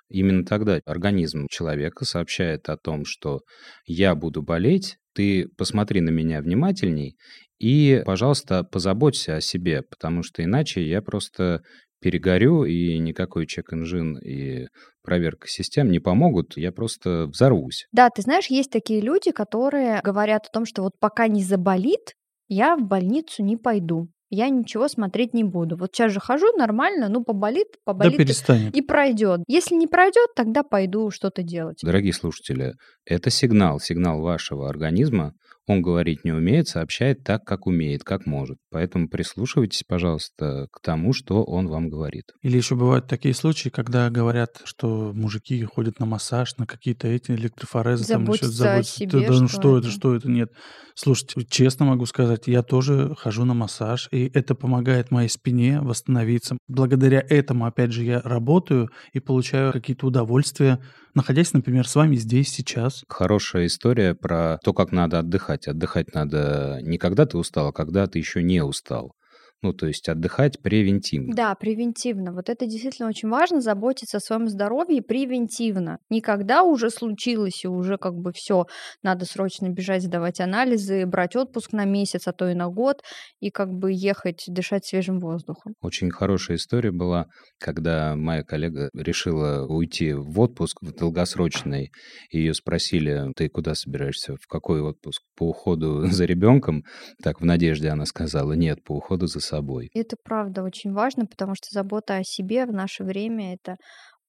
Именно 0.10 0.46
тогда 0.46 0.80
организм 0.86 1.48
человека 1.50 2.06
сообщает 2.06 2.70
о 2.70 2.78
том, 2.78 3.06
что 3.06 3.42
я 3.86 4.16
буду 4.16 4.42
болеть, 4.42 4.98
ты 5.20 5.50
посмотри 5.58 6.00
на 6.00 6.12
меня 6.12 6.40
внимательней 6.40 7.18
и, 7.60 8.02
пожалуйста, 8.06 8.64
позаботься 8.64 9.36
о 9.36 9.42
себе, 9.42 9.82
потому 9.82 10.24
что 10.24 10.42
иначе 10.42 10.82
я 10.82 11.02
просто 11.02 11.62
перегорю, 12.00 12.64
и 12.64 12.98
никакой 12.98 13.46
чек-инжин 13.46 14.18
и 14.18 14.68
проверка 15.04 15.50
систем 15.50 15.92
не 15.92 16.00
помогут, 16.00 16.56
я 16.56 16.72
просто 16.72 17.26
взорвусь. 17.26 17.88
Да, 17.92 18.10
ты 18.10 18.22
знаешь, 18.22 18.46
есть 18.48 18.72
такие 18.72 19.02
люди, 19.02 19.32
которые 19.32 20.00
говорят 20.02 20.46
о 20.46 20.54
том, 20.54 20.64
что 20.66 20.84
вот 20.84 20.94
пока 20.98 21.28
не 21.28 21.44
заболит, 21.44 22.14
я 22.48 22.78
в 22.78 22.88
больницу 22.88 23.44
не 23.44 23.58
пойду 23.58 24.08
я 24.30 24.50
ничего 24.50 24.88
смотреть 24.88 25.34
не 25.34 25.44
буду. 25.44 25.76
Вот 25.78 25.96
сейчас 25.96 26.12
же 26.12 26.20
хожу 26.20 26.52
нормально, 26.56 27.10
ну 27.10 27.24
поболит, 27.24 27.68
поболит 27.84 28.14
да 28.14 28.24
перестанет. 28.24 28.76
и 28.76 28.82
пройдет. 28.82 29.42
Если 29.48 29.76
не 29.76 29.88
пройдет, 29.88 30.30
тогда 30.36 30.64
пойду 30.64 31.10
что-то 31.12 31.44
делать. 31.44 31.80
Дорогие 31.82 32.14
слушатели, 32.14 32.76
это 33.06 33.30
сигнал, 33.30 33.80
сигнал 33.80 34.22
вашего 34.22 34.70
организма 34.70 35.34
он 35.70 35.82
говорить 35.82 36.26
не 36.26 36.32
умеет, 36.32 36.68
сообщает 36.68 37.24
так, 37.24 37.44
как 37.46 37.68
умеет, 37.68 38.04
как 38.04 38.26
может. 38.26 38.58
Поэтому 38.72 39.08
прислушивайтесь, 39.08 39.84
пожалуйста, 39.88 40.68
к 40.72 40.82
тому, 40.82 41.14
что 41.14 41.44
он 41.44 41.68
вам 41.68 41.90
говорит. 41.90 42.26
Или 42.42 42.58
еще 42.58 42.76
бывают 42.76 43.08
такие 43.08 43.34
случаи, 43.34 43.70
когда 43.70 44.10
говорят, 44.10 44.62
что 44.64 45.12
мужики 45.14 45.64
ходят 45.64 46.00
на 46.00 46.06
массаж, 46.06 46.58
на 46.58 46.66
какие-то 46.66 47.08
эти 47.08 47.32
электрофорезы. 47.32 48.04
Заботятся 48.04 48.48
там, 48.48 48.54
заботятся. 48.56 48.94
о 48.94 48.98
себе. 48.98 49.28
Да, 49.28 49.34
ну 49.40 49.48
что 49.48 49.78
это, 49.78 49.90
что 49.90 50.16
это, 50.16 50.30
нет. 50.30 50.50
Слушайте, 50.96 51.46
честно 51.50 51.86
могу 51.86 52.06
сказать, 52.06 52.48
я 52.48 52.64
тоже 52.64 53.16
хожу 53.18 53.46
на 53.46 53.54
массаж, 53.54 54.10
и 54.12 54.30
это 54.34 54.56
помогает 54.56 55.12
моей 55.12 55.30
спине 55.30 55.80
восстановиться. 55.82 56.58
Благодаря 56.68 57.24
этому, 57.30 57.66
опять 57.66 57.92
же, 57.92 58.04
я 58.04 58.22
работаю 58.22 58.90
и 59.14 59.20
получаю 59.20 59.72
какие-то 59.72 60.08
удовольствия 60.08 60.80
находясь, 61.16 61.54
например, 61.54 61.88
с 61.88 61.96
вами 61.96 62.16
здесь, 62.16 62.50
сейчас. 62.50 63.04
Хорошая 63.08 63.68
история 63.68 64.16
про 64.16 64.58
то, 64.64 64.74
как 64.74 64.92
надо 64.92 65.20
отдыхать. 65.20 65.59
Отдыхать 65.68 66.14
надо 66.14 66.80
не 66.82 66.98
когда 66.98 67.26
ты 67.26 67.38
устал, 67.38 67.68
а 67.68 67.74
когда 67.74 68.08
ты 68.08 68.20
еще 68.20 68.44
не 68.44 68.64
устал. 68.64 69.14
Ну, 69.62 69.74
то 69.74 69.88
есть 69.88 70.08
отдыхать 70.08 70.62
превентивно. 70.62 71.36
Да, 71.36 71.54
превентивно. 71.56 72.32
Вот 72.32 72.50
это 72.50 72.66
действительно 72.66 73.10
очень 73.10 73.28
важно, 73.28 73.60
заботиться 73.60 74.18
о 74.18 74.22
своем 74.22 74.48
здоровье 74.48 75.02
превентивно. 75.02 76.00
Никогда 76.10 76.64
уже 76.64 76.90
случилось, 76.90 77.66
и 77.66 77.68
уже 77.68 77.98
как 77.98 78.16
бы 78.16 78.32
все, 78.34 78.66
надо 79.04 79.26
срочно 79.26 79.68
бежать, 79.68 80.04
сдавать 80.04 80.40
анализы, 80.40 81.06
брать 81.06 81.36
отпуск 81.36 81.74
на 81.74 81.84
месяц, 81.84 82.28
а 82.28 82.32
то 82.32 82.50
и 82.50 82.54
на 82.54 82.70
год, 82.70 83.02
и 83.42 83.50
как 83.50 83.70
бы 83.70 83.92
ехать, 83.92 84.46
дышать 84.48 84.86
свежим 84.86 85.20
воздухом. 85.20 85.74
Очень 85.82 86.10
хорошая 86.10 86.56
история 86.56 86.92
была, 86.92 87.26
когда 87.60 88.16
моя 88.16 88.44
коллега 88.44 88.90
решила 88.94 89.66
уйти 89.68 90.14
в 90.14 90.40
отпуск 90.40 90.78
в 90.82 90.94
долгосрочный, 90.94 91.92
ее 92.32 92.54
спросили, 92.54 93.32
ты 93.36 93.50
куда 93.50 93.76
собираешься, 93.76 94.36
в 94.42 94.48
какой 94.48 94.82
отпуск? 94.82 95.22
По 95.36 95.50
уходу 95.50 96.06
за 96.12 96.24
ребенком? 96.24 96.84
Так, 97.22 97.42
в 97.42 97.46
надежде 97.46 97.90
она 97.90 98.06
сказала, 98.06 98.54
нет, 98.54 98.84
по 98.86 98.94
уходу 98.94 99.28
за 99.28 99.49
собой. 99.50 99.90
Это 99.94 100.16
правда 100.24 100.64
очень 100.64 100.94
важно, 100.94 101.26
потому 101.26 101.56
что 101.56 101.68
забота 101.72 102.18
о 102.18 102.24
себе 102.24 102.66
в 102.66 102.74
наше 102.74 103.04
время 103.04 103.54
это 103.54 103.78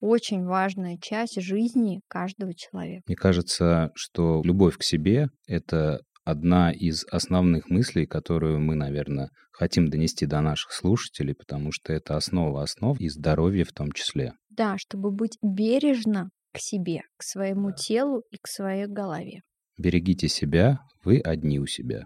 очень 0.00 0.44
важная 0.44 0.96
часть 1.00 1.40
жизни 1.40 2.00
каждого 2.08 2.54
человека. 2.54 3.02
Мне 3.06 3.16
кажется, 3.16 3.90
что 3.94 4.40
любовь 4.44 4.78
к 4.78 4.82
себе— 4.82 5.28
это 5.46 6.00
одна 6.24 6.72
из 6.72 7.04
основных 7.10 7.68
мыслей, 7.68 8.06
которую 8.06 8.60
мы, 8.60 8.74
наверное, 8.74 9.30
хотим 9.52 9.88
донести 9.88 10.26
до 10.26 10.40
наших 10.40 10.72
слушателей, 10.72 11.34
потому 11.34 11.72
что 11.72 11.92
это 11.92 12.16
основа 12.16 12.62
основ 12.62 12.98
и 12.98 13.08
здоровья 13.08 13.64
в 13.64 13.72
том 13.72 13.92
числе. 13.92 14.32
Да, 14.48 14.78
чтобы 14.78 15.10
быть 15.10 15.36
бережно 15.42 16.30
к 16.52 16.58
себе, 16.58 17.02
к 17.16 17.22
своему 17.22 17.72
телу 17.72 18.22
и 18.30 18.36
к 18.40 18.46
своей 18.46 18.86
голове. 18.86 19.42
Берегите 19.78 20.28
себя, 20.28 20.80
вы 21.04 21.20
одни 21.20 21.58
у 21.58 21.66
себя. 21.66 22.04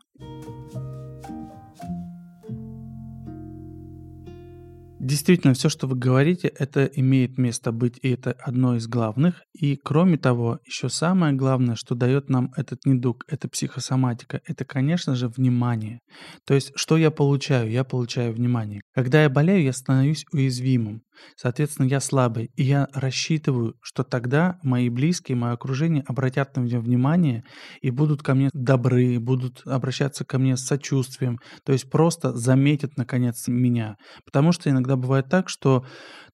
Действительно, 5.04 5.52
все, 5.52 5.68
что 5.68 5.86
вы 5.86 5.96
говорите, 5.96 6.48
это 6.48 6.86
имеет 6.86 7.36
место 7.36 7.72
быть, 7.72 7.98
и 8.00 8.08
это 8.08 8.32
одно 8.32 8.76
из 8.76 8.88
главных. 8.88 9.42
И 9.52 9.76
кроме 9.76 10.16
того, 10.16 10.60
еще 10.64 10.88
самое 10.88 11.34
главное, 11.34 11.74
что 11.76 11.94
дает 11.94 12.30
нам 12.30 12.52
этот 12.56 12.86
недуг, 12.86 13.24
это 13.28 13.46
психосоматика, 13.46 14.40
это, 14.46 14.64
конечно 14.64 15.14
же, 15.14 15.28
внимание. 15.28 16.00
То 16.46 16.54
есть, 16.54 16.72
что 16.74 16.96
я 16.96 17.10
получаю? 17.10 17.70
Я 17.70 17.84
получаю 17.84 18.32
внимание. 18.32 18.80
Когда 18.94 19.22
я 19.22 19.28
болею, 19.28 19.62
я 19.62 19.74
становлюсь 19.74 20.24
уязвимым. 20.32 21.02
Соответственно, 21.36 21.86
я 21.86 22.00
слабый, 22.00 22.50
и 22.56 22.62
я 22.62 22.88
рассчитываю, 22.92 23.74
что 23.82 24.04
тогда 24.04 24.58
мои 24.62 24.88
близкие, 24.88 25.36
мое 25.36 25.52
окружение 25.52 26.04
обратят 26.06 26.56
на 26.56 26.60
меня 26.60 26.80
внимание 26.80 27.44
и 27.80 27.90
будут 27.90 28.22
ко 28.22 28.34
мне 28.34 28.50
добры, 28.52 29.18
будут 29.18 29.62
обращаться 29.66 30.24
ко 30.24 30.38
мне 30.38 30.56
с 30.56 30.64
сочувствием, 30.64 31.38
то 31.64 31.72
есть 31.72 31.90
просто 31.90 32.32
заметят, 32.32 32.96
наконец, 32.96 33.48
меня. 33.48 33.96
Потому 34.24 34.52
что 34.52 34.70
иногда 34.70 34.96
бывает 34.96 35.28
так, 35.28 35.48
что 35.48 35.84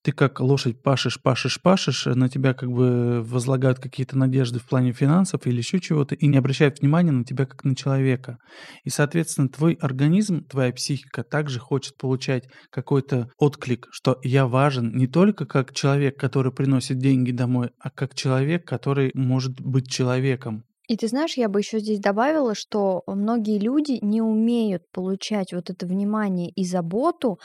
ты 0.03 0.13
как 0.13 0.41
лошадь 0.41 0.83
пашешь, 0.83 1.21
пашешь, 1.21 1.61
пашешь, 1.61 2.07
на 2.07 2.29
тебя 2.29 2.55
как 2.55 2.71
бы 2.71 3.23
возлагают 3.23 3.79
какие-то 3.79 4.17
надежды 4.17 4.59
в 4.59 4.67
плане 4.67 4.93
финансов 4.93 5.47
или 5.47 5.59
еще 5.59 5.81
чего-то, 5.81 6.15
и 6.15 6.27
не 6.27 6.39
обращают 6.39 6.81
внимания 6.81 7.13
на 7.13 7.25
тебя 7.25 7.47
как 7.47 7.65
на 7.65 7.77
человека. 7.77 8.39
И, 8.85 8.91
соответственно, 8.91 9.49
твой 9.49 9.75
организм, 9.75 10.45
твоя 10.45 10.73
психика 10.73 11.23
также 11.23 11.59
хочет 11.59 11.97
получать 11.99 12.49
какой-то 12.71 13.29
отклик, 13.39 13.89
что 13.91 14.19
я 14.23 14.47
важен 14.47 14.97
не 14.97 15.07
только 15.07 15.47
как 15.47 15.75
человек, 15.75 16.19
который 16.19 16.53
приносит 16.53 16.99
деньги 16.99 17.33
домой, 17.33 17.71
а 17.79 17.91
как 17.91 18.15
человек, 18.15 18.67
который 18.67 19.11
может 19.15 19.61
быть 19.61 19.91
человеком. 19.91 20.65
И 20.91 20.97
ты 20.97 21.07
знаешь, 21.07 21.37
я 21.37 21.49
бы 21.49 21.61
еще 21.61 21.79
здесь 21.79 22.01
добавила, 22.01 22.57
что 22.57 23.05
многие 23.07 23.61
люди 23.61 24.01
не 24.03 24.21
умеют 24.21 24.91
получать 24.91 25.53
вот 25.53 25.71
это 25.71 25.87
внимание 25.87 26.51
и 26.51 26.65
заботу 26.65 27.39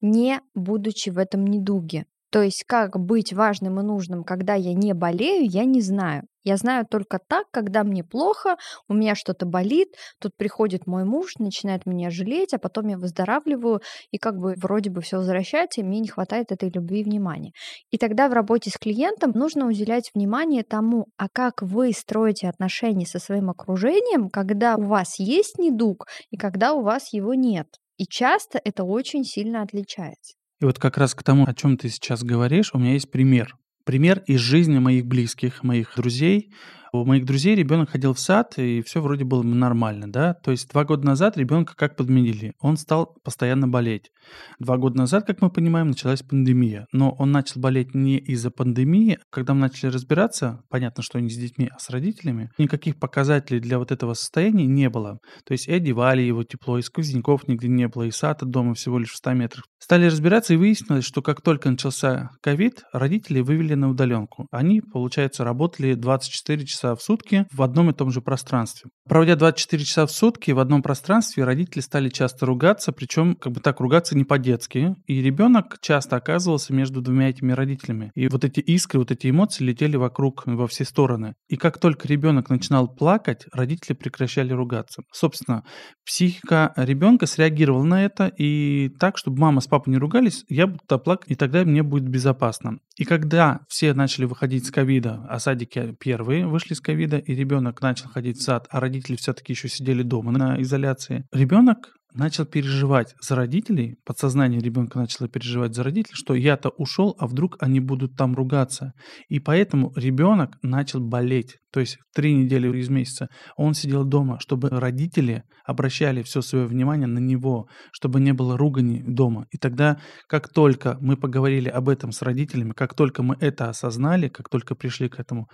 не 0.00 0.40
будучи 0.54 1.10
в 1.10 1.18
этом 1.18 1.46
недуге. 1.46 2.06
То 2.30 2.42
есть 2.42 2.64
как 2.64 2.98
быть 2.98 3.32
важным 3.32 3.80
и 3.80 3.82
нужным, 3.82 4.22
когда 4.22 4.54
я 4.54 4.72
не 4.72 4.94
болею, 4.94 5.46
я 5.50 5.64
не 5.64 5.80
знаю. 5.80 6.22
Я 6.42 6.56
знаю 6.56 6.86
только 6.86 7.18
так, 7.18 7.46
когда 7.50 7.84
мне 7.84 8.02
плохо, 8.02 8.56
у 8.88 8.94
меня 8.94 9.14
что-то 9.14 9.44
болит, 9.44 9.94
тут 10.20 10.34
приходит 10.36 10.86
мой 10.86 11.04
муж, 11.04 11.34
начинает 11.38 11.84
меня 11.84 12.08
жалеть, 12.10 12.54
а 12.54 12.58
потом 12.58 12.88
я 12.88 12.96
выздоравливаю, 12.96 13.82
и 14.10 14.16
как 14.16 14.36
бы 14.36 14.54
вроде 14.56 14.90
бы 14.90 15.02
все 15.02 15.18
возвращается, 15.18 15.80
и 15.80 15.84
мне 15.84 16.00
не 16.00 16.08
хватает 16.08 16.50
этой 16.50 16.70
любви 16.70 17.00
и 17.00 17.04
внимания. 17.04 17.52
И 17.90 17.98
тогда 17.98 18.28
в 18.28 18.32
работе 18.32 18.70
с 18.70 18.78
клиентом 18.78 19.32
нужно 19.34 19.66
уделять 19.66 20.10
внимание 20.14 20.62
тому, 20.62 21.08
а 21.18 21.28
как 21.28 21.60
вы 21.60 21.92
строите 21.92 22.48
отношения 22.48 23.06
со 23.06 23.18
своим 23.18 23.50
окружением, 23.50 24.30
когда 24.30 24.76
у 24.76 24.82
вас 24.84 25.18
есть 25.18 25.58
недуг 25.58 26.06
и 26.30 26.38
когда 26.38 26.72
у 26.72 26.80
вас 26.80 27.12
его 27.12 27.34
нет. 27.34 27.66
И 28.00 28.06
часто 28.06 28.58
это 28.64 28.82
очень 28.82 29.24
сильно 29.24 29.60
отличается. 29.60 30.32
И 30.62 30.64
вот 30.64 30.78
как 30.78 30.96
раз 30.96 31.14
к 31.14 31.22
тому, 31.22 31.44
о 31.46 31.52
чем 31.52 31.76
ты 31.76 31.90
сейчас 31.90 32.22
говоришь, 32.22 32.70
у 32.72 32.78
меня 32.78 32.94
есть 32.94 33.10
пример. 33.10 33.54
Пример 33.84 34.24
из 34.26 34.40
жизни 34.40 34.78
моих 34.78 35.04
близких, 35.04 35.62
моих 35.62 35.92
друзей, 35.96 36.50
у 36.92 37.04
моих 37.04 37.24
друзей 37.24 37.54
ребенок 37.54 37.90
ходил 37.90 38.14
в 38.14 38.20
сад, 38.20 38.54
и 38.58 38.82
все 38.82 39.00
вроде 39.00 39.24
было 39.24 39.42
нормально, 39.42 40.10
да. 40.10 40.34
То 40.34 40.50
есть 40.50 40.68
два 40.70 40.84
года 40.84 41.06
назад 41.06 41.36
ребенка 41.36 41.74
как 41.76 41.96
подменили? 41.96 42.54
Он 42.60 42.76
стал 42.76 43.16
постоянно 43.22 43.68
болеть. 43.68 44.10
Два 44.58 44.76
года 44.76 44.98
назад, 44.98 45.26
как 45.26 45.40
мы 45.40 45.50
понимаем, 45.50 45.88
началась 45.88 46.22
пандемия. 46.22 46.86
Но 46.92 47.12
он 47.12 47.32
начал 47.32 47.60
болеть 47.60 47.94
не 47.94 48.18
из-за 48.18 48.50
пандемии. 48.50 49.18
Когда 49.30 49.54
мы 49.54 49.60
начали 49.60 49.90
разбираться, 49.90 50.62
понятно, 50.68 51.02
что 51.02 51.20
не 51.20 51.30
с 51.30 51.36
детьми, 51.36 51.70
а 51.74 51.78
с 51.78 51.90
родителями, 51.90 52.50
никаких 52.58 52.98
показателей 52.98 53.60
для 53.60 53.78
вот 53.78 53.92
этого 53.92 54.14
состояния 54.14 54.66
не 54.66 54.88
было. 54.88 55.18
То 55.44 55.52
есть 55.52 55.68
и 55.68 55.72
одевали 55.72 56.22
его 56.22 56.42
тепло, 56.44 56.78
и 56.78 56.82
сквозняков 56.82 57.46
нигде 57.48 57.68
не 57.68 57.88
было, 57.88 58.04
и 58.04 58.10
сад 58.10 58.42
от 58.42 58.50
дома 58.50 58.74
всего 58.74 58.98
лишь 58.98 59.12
в 59.12 59.16
100 59.16 59.32
метрах. 59.34 59.64
Стали 59.78 60.06
разбираться, 60.06 60.54
и 60.54 60.56
выяснилось, 60.56 61.04
что 61.04 61.22
как 61.22 61.40
только 61.40 61.70
начался 61.70 62.30
ковид, 62.42 62.82
родители 62.92 63.40
вывели 63.40 63.74
на 63.74 63.90
удаленку. 63.90 64.46
Они, 64.50 64.80
получается, 64.80 65.44
работали 65.44 65.94
24 65.94 66.66
часа 66.66 66.79
часа 66.80 66.94
в 66.94 67.02
сутки 67.02 67.46
в 67.52 67.62
одном 67.62 67.90
и 67.90 67.92
том 67.92 68.10
же 68.10 68.20
пространстве. 68.20 68.90
Проводя 69.08 69.36
24 69.36 69.84
часа 69.84 70.06
в 70.06 70.10
сутки 70.10 70.50
в 70.52 70.58
одном 70.58 70.82
пространстве, 70.82 71.44
родители 71.44 71.80
стали 71.80 72.08
часто 72.08 72.46
ругаться, 72.46 72.92
причем 72.92 73.34
как 73.34 73.52
бы 73.52 73.60
так 73.60 73.80
ругаться 73.80 74.16
не 74.16 74.24
по-детски. 74.24 74.94
И 75.06 75.20
ребенок 75.20 75.78
часто 75.80 76.16
оказывался 76.16 76.72
между 76.72 77.02
двумя 77.02 77.28
этими 77.28 77.52
родителями. 77.52 78.12
И 78.14 78.28
вот 78.28 78.44
эти 78.44 78.60
искры, 78.60 79.00
вот 79.00 79.10
эти 79.10 79.30
эмоции 79.30 79.64
летели 79.64 79.96
вокруг 79.96 80.44
во 80.46 80.66
все 80.66 80.84
стороны. 80.84 81.34
И 81.48 81.56
как 81.56 81.78
только 81.78 82.08
ребенок 82.08 82.48
начинал 82.50 82.88
плакать, 82.88 83.46
родители 83.52 83.94
прекращали 83.94 84.52
ругаться. 84.52 85.02
Собственно, 85.12 85.64
психика 86.04 86.72
ребенка 86.76 87.26
среагировала 87.26 87.84
на 87.84 88.04
это, 88.04 88.32
и 88.38 88.90
так, 88.98 89.18
чтобы 89.18 89.40
мама 89.40 89.60
с 89.60 89.66
папой 89.66 89.90
не 89.90 89.98
ругались, 89.98 90.44
я 90.48 90.66
буду 90.66 90.80
плакать, 90.98 91.30
и 91.30 91.34
тогда 91.34 91.64
мне 91.64 91.82
будет 91.82 92.08
безопасно. 92.08 92.78
И 93.00 93.06
когда 93.06 93.60
все 93.66 93.94
начали 93.94 94.26
выходить 94.26 94.66
с 94.66 94.70
ковида, 94.70 95.24
а 95.26 95.38
садики 95.38 95.96
первые 95.98 96.46
вышли 96.46 96.74
с 96.74 96.82
ковида, 96.82 97.16
и 97.16 97.34
ребенок 97.34 97.80
начал 97.80 98.10
ходить 98.10 98.36
в 98.36 98.42
сад, 98.42 98.66
а 98.68 98.78
родители 98.78 99.16
все-таки 99.16 99.54
еще 99.54 99.70
сидели 99.70 100.02
дома 100.02 100.32
на 100.32 100.60
изоляции, 100.60 101.24
ребенок 101.32 101.96
начал 102.14 102.44
переживать 102.44 103.14
за 103.20 103.36
родителей, 103.36 103.96
подсознание 104.04 104.60
ребенка 104.60 104.98
начало 104.98 105.28
переживать 105.28 105.74
за 105.74 105.82
родителей, 105.82 106.14
что 106.14 106.34
я-то 106.34 106.70
ушел, 106.70 107.16
а 107.18 107.26
вдруг 107.26 107.56
они 107.60 107.80
будут 107.80 108.16
там 108.16 108.34
ругаться. 108.34 108.92
И 109.28 109.38
поэтому 109.40 109.92
ребенок 109.96 110.56
начал 110.62 111.00
болеть. 111.00 111.56
То 111.72 111.80
есть 111.80 111.98
три 112.14 112.34
недели 112.34 112.68
из 112.78 112.88
месяца 112.88 113.28
он 113.56 113.74
сидел 113.74 114.04
дома, 114.04 114.38
чтобы 114.40 114.68
родители 114.70 115.44
обращали 115.64 116.22
все 116.22 116.42
свое 116.42 116.66
внимание 116.66 117.06
на 117.06 117.18
него, 117.18 117.68
чтобы 117.92 118.20
не 118.20 118.32
было 118.32 118.56
ругани 118.56 119.02
дома. 119.06 119.46
И 119.50 119.58
тогда, 119.58 120.00
как 120.28 120.48
только 120.52 120.98
мы 121.00 121.16
поговорили 121.16 121.68
об 121.68 121.88
этом 121.88 122.12
с 122.12 122.22
родителями, 122.22 122.72
как 122.72 122.94
только 122.94 123.22
мы 123.22 123.36
это 123.40 123.68
осознали, 123.68 124.28
как 124.28 124.48
только 124.48 124.74
пришли 124.74 125.08
к 125.08 125.20
этому, 125.20 125.48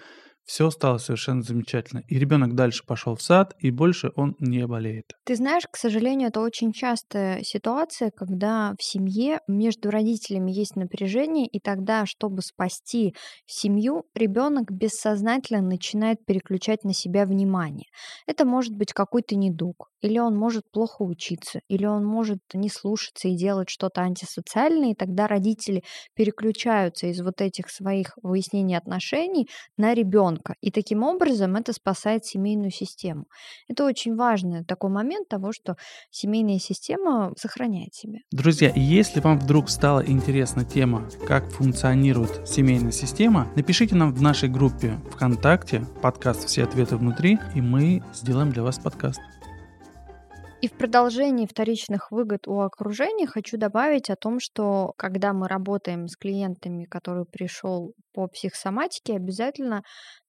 все 0.47 0.71
стало 0.71 0.99
совершенно 0.99 1.43
замечательно. 1.43 2.03
И 2.09 2.19
ребенок 2.19 2.55
дальше 2.55 2.85
пошел 2.87 3.17
в 3.17 3.23
сад, 3.23 3.55
и 3.59 3.71
больше 3.71 4.13
он 4.15 4.37
не 4.39 4.65
болеет. 4.67 5.13
Ты 5.25 5.35
знаешь, 5.35 5.65
к 5.69 5.77
сожалению, 5.77 6.29
это 6.29 6.41
очень 6.41 6.73
частая 6.73 7.43
ситуация, 7.43 8.11
когда 8.11 8.75
в 8.79 8.83
семье 8.83 9.41
между 9.49 9.91
родителями 9.91 10.53
есть 10.53 10.77
напряжение, 10.77 11.47
и 11.47 11.59
тогда, 11.59 12.07
чтобы 12.07 12.43
спасти 12.43 13.15
семью, 13.45 14.05
ребенок 14.15 14.71
бессознательно 14.71 15.63
начинает 15.63 16.25
переключать 16.25 16.85
на 16.85 16.95
себя 16.95 17.27
внимание. 17.27 17.87
Это 18.27 18.45
может 18.45 18.73
быть 18.73 18.93
какой-то 18.93 19.35
недуг, 19.35 19.91
или 20.01 20.21
он 20.21 20.37
может 20.37 20.71
плохо 20.71 21.03
учиться, 21.03 21.61
или 21.69 21.87
он 21.87 22.05
может 22.05 22.39
не 22.55 22.69
слушаться 22.69 23.27
и 23.27 23.37
делать 23.37 23.69
что-то 23.69 24.03
антисоциальное, 24.03 24.93
и 24.93 24.95
тогда 24.95 25.27
родители 25.27 25.83
переключаются 26.15 27.09
из 27.09 27.21
вот 27.21 27.41
этих 27.41 27.69
своих 27.69 28.17
выяснений 28.23 28.77
отношений 28.77 29.49
на 29.77 29.93
ребенка. 29.93 30.36
И 30.61 30.71
таким 30.71 31.03
образом 31.03 31.57
это 31.57 31.73
спасает 31.73 32.25
семейную 32.25 32.71
систему. 32.71 33.27
Это 33.69 33.85
очень 33.85 34.17
важный 34.17 34.65
такой 34.65 34.91
момент 34.91 35.29
того, 35.29 35.53
что 35.53 35.77
семейная 36.11 36.59
система 36.59 37.33
сохраняет 37.37 37.95
себя. 37.95 38.19
Друзья, 38.31 38.73
если 38.75 39.21
вам 39.21 39.39
вдруг 39.39 39.69
стала 39.71 40.05
интересна 40.07 40.65
тема, 40.65 41.09
как 41.27 41.49
функционирует 41.51 42.49
семейная 42.49 42.93
система, 42.93 43.49
напишите 43.57 43.95
нам 43.95 44.15
в 44.15 44.23
нашей 44.23 44.49
группе 44.49 44.99
ВКонтакте 45.13 45.85
подкаст 46.03 46.47
«Все 46.47 46.65
ответы 46.65 46.97
внутри», 46.97 47.39
и 47.55 47.61
мы 47.61 48.03
сделаем 48.15 48.51
для 48.51 48.63
вас 48.63 48.79
подкаст. 48.79 49.21
И 50.63 50.69
в 50.69 50.73
продолжении 50.73 51.47
вторичных 51.47 52.11
выгод 52.11 52.49
у 52.49 52.61
окружения 52.61 53.27
хочу 53.27 53.59
добавить 53.59 54.09
о 54.09 54.17
том, 54.17 54.41
что 54.41 54.95
когда 54.97 55.35
мы 55.35 55.49
работаем 55.49 56.09
с 56.09 56.17
клиентами, 56.17 56.87
который 56.87 57.27
пришел 57.27 57.93
по 58.15 58.27
психосоматике, 58.27 59.17
обязательно 59.17 59.83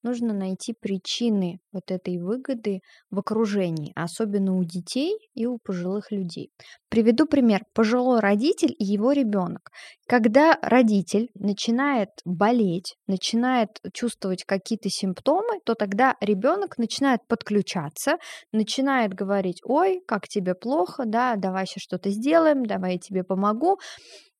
нужно 0.07 0.33
найти 0.33 0.73
причины 0.73 1.59
вот 1.73 1.91
этой 1.91 2.17
выгоды 2.17 2.79
в 3.11 3.19
окружении, 3.19 3.91
особенно 3.95 4.57
у 4.57 4.63
детей 4.63 5.17
и 5.35 5.45
у 5.45 5.57
пожилых 5.57 6.11
людей. 6.11 6.49
Приведу 6.89 7.25
пример. 7.25 7.63
Пожилой 7.73 8.21
родитель 8.21 8.73
и 8.79 8.85
его 8.85 9.11
ребенок. 9.11 9.71
Когда 10.07 10.57
родитель 10.61 11.29
начинает 11.35 12.09
болеть, 12.23 12.95
начинает 13.07 13.69
чувствовать 13.93 14.45
какие-то 14.45 14.89
симптомы, 14.89 15.59
то 15.65 15.75
тогда 15.75 16.15
ребенок 16.21 16.77
начинает 16.77 17.19
подключаться, 17.27 18.17
начинает 18.53 19.13
говорить, 19.13 19.59
ой, 19.63 20.01
как 20.07 20.27
тебе 20.29 20.55
плохо, 20.55 21.03
да, 21.05 21.35
давай 21.35 21.65
сейчас 21.65 21.83
что-то 21.83 22.09
сделаем, 22.09 22.65
давай 22.65 22.93
я 22.93 22.99
тебе 22.99 23.23
помогу. 23.23 23.77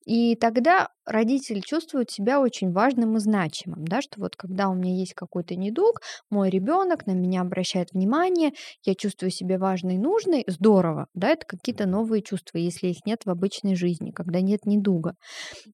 И 0.08 0.36
тогда 0.36 0.88
родитель 1.04 1.60
чувствует 1.60 2.10
себя 2.10 2.40
очень 2.40 2.72
важным 2.72 3.18
и 3.18 3.20
значимым, 3.20 3.86
да, 3.86 4.00
что 4.00 4.22
вот 4.22 4.36
когда 4.36 4.70
у 4.70 4.74
меня 4.74 4.94
есть 4.94 5.12
какой-то 5.12 5.54
недуг, 5.54 6.00
мой 6.30 6.48
ребенок 6.48 7.06
на 7.06 7.10
меня 7.10 7.42
обращает 7.42 7.92
внимание, 7.92 8.52
я 8.84 8.94
чувствую 8.94 9.30
себя 9.30 9.58
важной 9.58 9.96
и 9.96 9.98
нужной, 9.98 10.44
здорово, 10.46 11.08
да, 11.12 11.28
это 11.28 11.44
какие-то 11.46 11.84
новые 11.84 12.22
чувства, 12.22 12.56
если 12.56 12.86
их 12.88 13.04
нет 13.04 13.26
в 13.26 13.30
обычной 13.30 13.74
жизни, 13.74 14.10
когда 14.10 14.40
нет 14.40 14.64
недуга. 14.64 15.12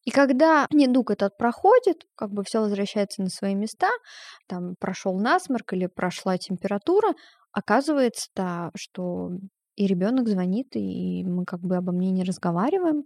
И 0.04 0.10
когда 0.10 0.66
недуг 0.72 1.12
этот 1.12 1.36
проходит, 1.36 2.04
как 2.16 2.32
бы 2.32 2.42
все 2.42 2.60
возвращается 2.60 3.22
на 3.22 3.28
свои 3.28 3.54
места, 3.54 3.90
там 4.48 4.74
прошел 4.80 5.16
насморк 5.16 5.74
или 5.74 5.86
прошла 5.86 6.38
температура, 6.38 7.14
оказывается-то, 7.52 8.72
что 8.74 9.30
и 9.76 9.86
ребенок 9.86 10.28
звонит, 10.28 10.76
и 10.76 11.24
мы 11.24 11.44
как 11.44 11.60
бы 11.60 11.76
обо 11.76 11.92
мне 11.92 12.10
не 12.10 12.24
разговариваем. 12.24 13.04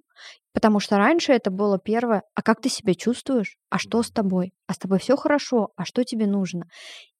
Потому 0.53 0.81
что 0.81 0.97
раньше 0.97 1.33
это 1.33 1.51
было 1.51 1.79
первое, 1.79 2.23
а 2.35 2.43
как 2.43 2.61
ты 2.61 2.69
себя 2.69 2.95
чувствуешь? 2.95 3.57
А 3.71 3.79
что 3.79 4.03
с 4.03 4.11
тобой? 4.11 4.53
А 4.67 4.75
с 4.75 4.79
тобой 4.79 4.99
все 4.99 5.17
хорошо? 5.17 5.69
А 5.77 5.85
что 5.85 6.05
тебе 6.05 6.27
нужно? 6.27 6.65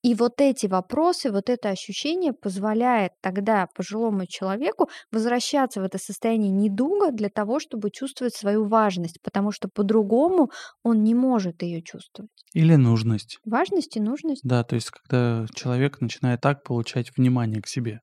И 0.03 0.15
вот 0.15 0.41
эти 0.41 0.67
вопросы, 0.67 1.31
вот 1.31 1.49
это 1.49 1.71
ощущение 1.71 2.33
позволяет 2.33 3.13
тогда 3.21 3.67
пожилому 3.75 4.27
человеку 4.27 4.89
возвращаться 5.13 5.81
в 5.81 5.85
это 5.85 5.99
состояние 5.99 6.51
недуга 6.51 7.11
для 7.11 7.29
того, 7.29 7.59
чтобы 7.61 7.91
чувствовать 7.91 8.35
свою 8.35 8.65
важность, 8.67 9.21
потому 9.23 9.53
что 9.53 9.69
по-другому 9.69 10.51
он 10.83 11.03
не 11.03 11.15
может 11.15 11.63
ее 11.63 11.83
чувствовать. 11.83 12.31
Или 12.55 12.77
нужность. 12.77 13.39
Важность 13.45 13.97
и 13.97 14.01
нужность. 14.01 14.43
Да, 14.45 14.65
то 14.65 14.75
есть 14.75 14.91
когда 14.91 15.47
человек 15.55 16.01
начинает 16.01 16.41
так 16.41 16.63
получать 16.63 17.17
внимание 17.17 17.61
к 17.61 17.67
себе. 17.67 18.01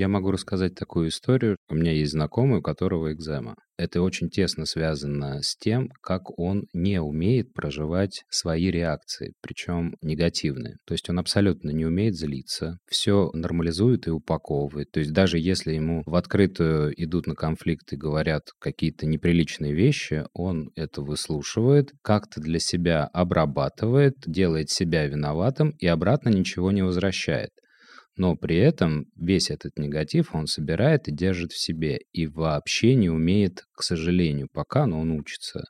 Я 0.00 0.08
могу 0.08 0.30
рассказать 0.30 0.74
такую 0.74 1.10
историю. 1.10 1.58
У 1.68 1.74
меня 1.74 1.92
есть 1.92 2.12
знакомый, 2.12 2.60
у 2.60 2.62
которого 2.62 3.12
экзема. 3.12 3.54
Это 3.76 4.00
очень 4.00 4.30
тесно 4.30 4.64
связано 4.64 5.42
с 5.42 5.54
тем, 5.56 5.90
как 6.00 6.38
он 6.38 6.64
не 6.72 7.02
умеет 7.02 7.52
проживать 7.52 8.22
свои 8.30 8.70
реакции, 8.70 9.34
причем 9.42 9.96
негативные. 10.00 10.76
То 10.86 10.94
есть 10.94 11.10
он 11.10 11.18
абсолютно 11.18 11.68
не 11.68 11.84
умеет 11.84 12.16
злиться, 12.16 12.78
все 12.86 13.28
нормализует 13.34 14.06
и 14.06 14.10
упаковывает. 14.10 14.90
То 14.90 15.00
есть 15.00 15.12
даже 15.12 15.38
если 15.38 15.74
ему 15.74 16.02
в 16.06 16.14
открытую 16.14 16.94
идут 16.96 17.26
на 17.26 17.34
конфликт 17.34 17.92
и 17.92 17.96
говорят 17.96 18.44
какие-то 18.58 19.04
неприличные 19.04 19.74
вещи, 19.74 20.24
он 20.32 20.70
это 20.76 21.02
выслушивает, 21.02 21.92
как-то 22.02 22.40
для 22.40 22.58
себя 22.58 23.04
обрабатывает, 23.12 24.14
делает 24.24 24.70
себя 24.70 25.06
виноватым 25.06 25.74
и 25.78 25.86
обратно 25.86 26.30
ничего 26.30 26.72
не 26.72 26.80
возвращает 26.80 27.50
но 28.20 28.36
при 28.36 28.58
этом 28.58 29.06
весь 29.16 29.50
этот 29.50 29.78
негатив 29.78 30.34
он 30.34 30.46
собирает 30.46 31.08
и 31.08 31.10
держит 31.10 31.52
в 31.52 31.58
себе, 31.58 32.00
и 32.12 32.26
вообще 32.26 32.94
не 32.94 33.08
умеет, 33.08 33.64
к 33.72 33.82
сожалению, 33.82 34.48
пока, 34.52 34.84
но 34.84 35.00
он 35.00 35.12
учится 35.12 35.64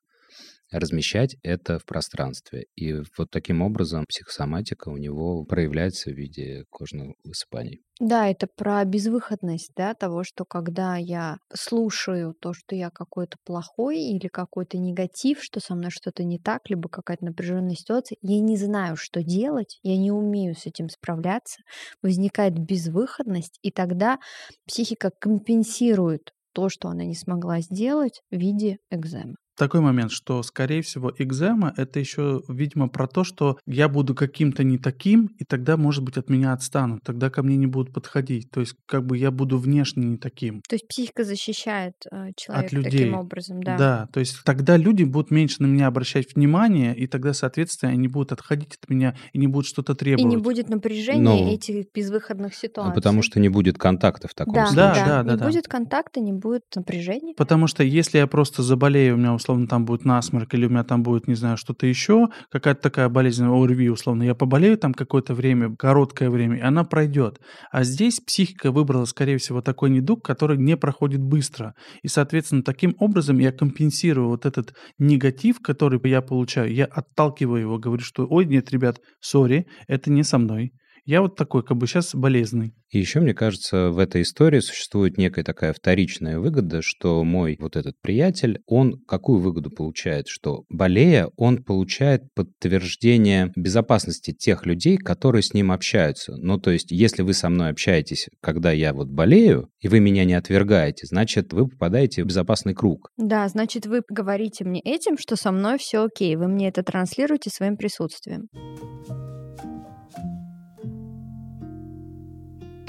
размещать 0.71 1.37
это 1.43 1.79
в 1.79 1.85
пространстве. 1.85 2.67
И 2.77 2.95
вот 3.19 3.31
таким 3.31 3.63
образом 3.63 4.07
психосоматика 4.07 4.89
у 4.89 4.97
него 4.97 5.45
проявляется 5.45 6.11
в 6.11 6.15
виде 6.15 6.65
кожных 6.71 7.15
высыпаний. 7.25 7.83
Да, 8.01 8.29
это 8.29 8.47
про 8.47 8.83
безвыходность, 8.87 9.73
да, 9.77 9.93
того, 9.93 10.25
что 10.25 10.47
когда 10.47 10.97
я 10.97 11.37
слушаю 11.53 12.33
то, 12.33 12.55
что 12.55 12.75
я 12.75 12.89
какой-то 12.89 13.37
плохой 13.45 14.01
или 14.01 14.27
какой-то 14.29 14.79
негатив, 14.79 15.43
что 15.45 15.61
со 15.61 15.75
мной 15.75 15.91
что-то 15.91 16.25
не 16.25 16.39
так, 16.39 16.63
либо 16.71 16.89
какая-то 16.89 17.27
напряженная 17.27 17.75
ситуация, 17.75 18.17
я 18.23 18.41
не 18.41 18.57
знаю, 18.57 18.97
что 18.97 19.23
делать, 19.23 19.79
я 19.83 19.99
не 19.99 20.11
умею 20.13 20.55
с 20.55 20.65
этим 20.65 20.89
справляться, 20.89 21.61
возникает 22.03 22.59
безвыходность, 22.59 23.59
и 23.61 23.71
тогда 23.71 24.19
психика 24.67 25.11
компенсирует 25.11 26.33
то, 26.55 26.71
что 26.71 26.89
она 26.89 27.05
не 27.05 27.15
смогла 27.15 27.61
сделать 27.61 28.23
в 28.31 28.37
виде 28.37 28.79
экземы 28.91 29.35
такой 29.61 29.81
момент, 29.81 30.11
что, 30.11 30.43
скорее 30.43 30.81
всего, 30.81 31.13
экзема— 31.19 31.75
это 31.77 32.01
еще, 32.01 32.43
видимо, 32.49 32.89
про 32.89 33.07
то, 33.07 33.25
что 33.25 33.59
я 33.67 33.89
буду 33.89 34.15
каким-то 34.15 34.65
не 34.65 34.79
таким, 34.79 35.27
и 35.39 35.45
тогда, 35.45 35.77
может 35.77 36.03
быть, 36.03 36.17
от 36.17 36.31
меня 36.31 36.55
отстанут, 36.55 37.03
тогда 37.05 37.29
ко 37.29 37.43
мне 37.43 37.57
не 37.57 37.67
будут 37.67 37.93
подходить. 37.93 38.51
То 38.51 38.61
есть, 38.61 38.75
как 38.87 39.05
бы 39.05 39.19
я 39.19 39.31
буду 39.31 39.59
внешне 39.59 40.07
не 40.07 40.17
таким. 40.17 40.63
То 40.67 40.77
есть 40.77 40.89
психика 40.89 41.25
защищает 41.25 41.95
э, 42.11 42.31
человека 42.37 42.67
от 42.67 42.73
людей. 42.73 42.91
таким 42.91 43.15
образом, 43.15 43.63
да? 43.63 43.77
Да, 43.77 44.09
то 44.13 44.21
есть 44.21 44.43
тогда 44.45 44.79
люди 44.79 45.05
будут 45.05 45.31
меньше 45.31 45.63
на 45.63 45.67
меня 45.67 45.89
обращать 45.89 46.35
внимание, 46.35 46.97
и 46.97 47.07
тогда, 47.07 47.35
соответственно, 47.35 47.93
они 47.93 48.09
будут 48.09 48.33
отходить 48.33 48.79
от 48.83 48.89
меня 48.89 49.15
и 49.35 49.39
не 49.39 49.47
будут 49.47 49.69
что-то 49.69 49.95
требовать. 49.95 50.33
И 50.33 50.37
не 50.37 50.43
будет 50.43 50.71
напряжения 50.71 51.21
Но... 51.21 51.53
этих 51.53 51.93
безвыходных 51.93 52.55
ситуаций. 52.55 52.95
Потому 52.95 53.21
что 53.21 53.39
не 53.41 53.51
будет 53.51 53.77
контакта 53.77 54.27
в 54.27 54.35
таком 54.35 54.55
да, 54.55 54.67
случае. 54.67 55.05
Да, 55.05 55.05
да, 55.05 55.23
да. 55.23 55.33
Не 55.33 55.39
да, 55.39 55.45
будет 55.45 55.69
контакта, 55.69 56.21
не 56.21 56.33
будет 56.33 56.65
напряжения. 56.75 57.35
Потому 57.37 57.67
что 57.67 57.85
если 57.85 58.17
я 58.17 58.27
просто 58.27 58.63
заболею, 58.63 59.17
у 59.17 59.19
меня 59.19 59.35
условно 59.35 59.50
условно, 59.51 59.67
там 59.67 59.85
будет 59.85 60.05
насморк, 60.05 60.55
или 60.55 60.67
у 60.67 60.71
меня 60.71 60.85
там 60.85 61.03
будет, 61.03 61.27
не 61.27 61.35
знаю, 61.35 61.57
что-то 61.57 61.87
еще, 61.87 62.29
какая-то 62.51 62.81
такая 62.81 63.09
болезнь 63.09 63.45
ОРВИ, 63.45 63.91
условно, 63.91 64.23
я 64.23 64.35
поболею 64.35 64.79
там 64.79 64.95
какое-то 64.95 65.35
время, 65.35 65.75
короткое 65.77 66.31
время, 66.31 66.59
и 66.59 66.61
она 66.61 66.85
пройдет. 66.85 67.41
А 67.73 67.83
здесь 67.83 68.21
психика 68.21 68.71
выбрала, 68.71 69.07
скорее 69.07 69.39
всего, 69.39 69.61
такой 69.61 69.91
недуг, 69.91 70.25
который 70.25 70.57
не 70.57 70.77
проходит 70.77 71.21
быстро. 71.21 71.75
И, 72.03 72.09
соответственно, 72.09 72.63
таким 72.63 72.95
образом 72.99 73.39
я 73.39 73.51
компенсирую 73.51 74.29
вот 74.29 74.47
этот 74.47 74.75
негатив, 74.99 75.61
который 75.61 76.01
я 76.05 76.23
получаю, 76.23 76.73
я 76.73 76.85
отталкиваю 76.85 77.61
его, 77.61 77.79
говорю, 77.79 78.03
что, 78.03 78.27
ой, 78.29 78.45
нет, 78.45 78.71
ребят, 78.71 79.01
сори, 79.21 79.67
это 79.89 80.13
не 80.13 80.23
со 80.23 80.39
мной. 80.39 80.73
Я 81.05 81.23
вот 81.23 81.37
такой, 81.37 81.63
как 81.63 81.77
бы 81.77 81.87
сейчас 81.87 82.15
болезный. 82.15 82.75
И 82.91 82.99
еще, 82.99 83.21
мне 83.21 83.35
кажется, 83.35 83.91
в 83.91 83.99
этой 83.99 84.23
истории 84.23 84.61
существует 84.61 85.17
некая 85.17 85.45
такая 85.45 85.73
вторичная 85.73 86.41
выгода, 86.41 86.83
что 86.83 87.23
мой 87.23 87.57
вот 87.61 87.77
этот 87.77 87.95
приятель, 88.01 88.61
он 88.67 89.01
какую 89.07 89.41
выгоду 89.41 89.71
получает? 89.71 90.27
Что 90.27 90.65
болея, 90.69 91.31
он 91.37 91.63
получает 91.63 92.33
подтверждение 92.35 93.53
безопасности 93.55 94.33
тех 94.33 94.67
людей, 94.67 94.97
которые 94.97 95.43
с 95.43 95.55
ним 95.55 95.71
общаются. 95.71 96.37
Ну, 96.37 96.59
то 96.59 96.71
есть, 96.73 96.91
если 96.91 97.23
вы 97.23 97.33
со 97.33 97.49
мной 97.49 97.71
общаетесь, 97.71 98.29
когда 98.41 98.73
я 98.73 98.93
вот 98.93 99.09
болею, 99.09 99.71
и 99.79 99.89
вы 99.89 100.01
меня 100.01 100.25
не 100.25 100.35
отвергаете, 100.35 101.07
значит, 101.07 101.53
вы 101.53 101.69
попадаете 101.69 102.25
в 102.25 102.27
безопасный 102.27 102.75
круг. 102.75 103.11
Да, 103.17 103.47
значит, 103.49 103.87
вы 103.87 104.03
говорите 104.09 104.65
мне 104.65 104.81
этим, 104.81 105.17
что 105.17 105.37
со 105.37 105.53
мной 105.53 105.79
все 105.79 106.05
окей. 106.05 106.35
Вы 106.35 106.49
мне 106.49 106.69
это 106.69 106.83
транслируете 106.83 107.51
своим 107.51 107.77
присутствием. 107.77 108.49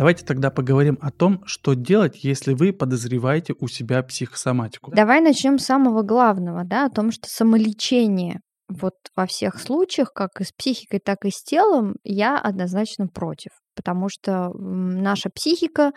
Давайте 0.02 0.26
тогда 0.26 0.50
поговорим 0.50 0.98
о 1.00 1.12
том, 1.12 1.44
что 1.46 1.76
делать, 1.76 2.24
если 2.24 2.56
вы 2.56 2.74
подозреваете 2.74 3.54
у 3.60 3.68
себя 3.68 4.02
психосоматику. 4.02 4.90
Давай 4.96 5.22
начнем 5.22 5.60
с 5.60 5.66
самого 5.66 6.02
главного, 6.02 6.64
да, 6.64 6.88
о 6.88 6.90
том, 6.90 7.12
что 7.12 7.30
самолечение 7.30 8.40
вот 8.68 8.96
во 9.16 9.28
всех 9.28 9.60
случаях, 9.60 10.12
как 10.12 10.42
и 10.42 10.44
с 10.44 10.52
психикой, 10.54 11.02
так 11.06 11.24
и 11.26 11.30
с 11.30 11.44
телом, 11.44 11.98
я 12.04 12.40
однозначно 12.40 13.10
против. 13.10 13.52
Потому 13.76 14.10
что 14.10 14.50
наша 14.56 15.30
психика, 15.30 15.92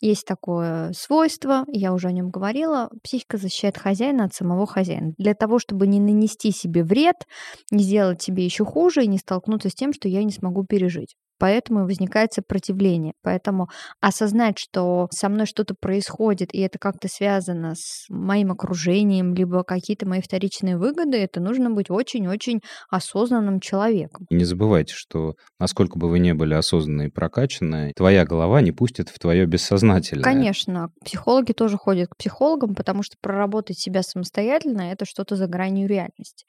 есть 0.00 0.24
такое 0.24 0.92
свойство, 0.92 1.64
я 1.66 1.92
уже 1.92 2.06
о 2.06 2.12
нем 2.12 2.30
говорила, 2.30 2.90
психика 3.02 3.38
защищает 3.38 3.76
хозяина 3.76 4.26
от 4.26 4.34
самого 4.34 4.68
хозяина. 4.68 5.14
Для 5.18 5.34
того, 5.34 5.58
чтобы 5.58 5.88
не 5.88 5.98
нанести 5.98 6.52
себе 6.52 6.84
вред, 6.84 7.26
не 7.72 7.82
сделать 7.82 8.22
себе 8.22 8.44
еще 8.44 8.64
хуже 8.64 9.02
и 9.02 9.08
не 9.08 9.18
столкнуться 9.18 9.68
с 9.68 9.74
тем, 9.74 9.92
что 9.92 10.06
я 10.06 10.22
не 10.22 10.30
смогу 10.30 10.64
пережить 10.64 11.16
поэтому 11.38 11.84
возникает 11.84 12.32
сопротивление. 12.32 13.12
Поэтому 13.22 13.68
осознать, 14.00 14.58
что 14.58 15.08
со 15.10 15.28
мной 15.28 15.46
что-то 15.46 15.74
происходит, 15.78 16.54
и 16.54 16.60
это 16.60 16.78
как-то 16.78 17.08
связано 17.08 17.74
с 17.76 18.06
моим 18.08 18.52
окружением, 18.52 19.34
либо 19.34 19.62
какие-то 19.64 20.06
мои 20.06 20.20
вторичные 20.20 20.76
выгоды, 20.76 21.18
это 21.18 21.40
нужно 21.40 21.70
быть 21.70 21.90
очень-очень 21.90 22.60
осознанным 22.90 23.60
человеком. 23.60 24.26
не 24.30 24.44
забывайте, 24.44 24.94
что 24.94 25.34
насколько 25.58 25.98
бы 25.98 26.08
вы 26.08 26.18
не 26.18 26.34
были 26.34 26.54
осознанны 26.54 27.06
и 27.06 27.10
прокачаны, 27.10 27.92
твоя 27.96 28.24
голова 28.24 28.60
не 28.60 28.72
пустит 28.72 29.08
в 29.08 29.18
твое 29.18 29.46
бессознательное. 29.46 30.24
Конечно. 30.24 30.88
Психологи 31.04 31.52
тоже 31.52 31.76
ходят 31.76 32.08
к 32.08 32.16
психологам, 32.16 32.74
потому 32.74 33.02
что 33.02 33.16
проработать 33.20 33.78
себя 33.78 34.02
самостоятельно— 34.02 34.80
это 34.92 35.04
что-то 35.04 35.36
за 35.36 35.46
гранью 35.46 35.88
реальности. 35.88 36.46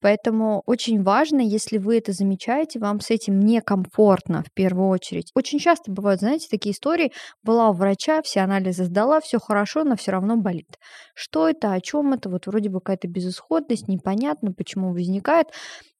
Поэтому 0.00 0.62
очень 0.66 1.02
важно, 1.02 1.40
если 1.40 1.78
вы 1.78 1.98
это 1.98 2.12
замечаете, 2.12 2.78
вам 2.78 3.00
с 3.00 3.10
этим 3.10 3.40
некомфортно, 3.40 4.25
комфортно 4.26 4.42
в 4.42 4.52
первую 4.52 4.88
очередь. 4.88 5.30
Очень 5.34 5.58
часто 5.58 5.90
бывают, 5.90 6.20
знаете, 6.20 6.48
такие 6.50 6.72
истории. 6.74 7.12
Была 7.42 7.70
у 7.70 7.72
врача, 7.72 8.22
все 8.22 8.40
анализы 8.40 8.84
сдала, 8.84 9.20
все 9.20 9.38
хорошо, 9.38 9.84
но 9.84 9.96
все 9.96 10.12
равно 10.12 10.36
болит. 10.36 10.78
Что 11.14 11.48
это, 11.48 11.72
о 11.72 11.80
чем 11.80 12.12
это? 12.12 12.28
Вот 12.28 12.46
вроде 12.46 12.68
бы 12.68 12.80
какая-то 12.80 13.08
безысходность, 13.08 13.88
непонятно, 13.88 14.52
почему 14.52 14.92
возникает 14.92 15.48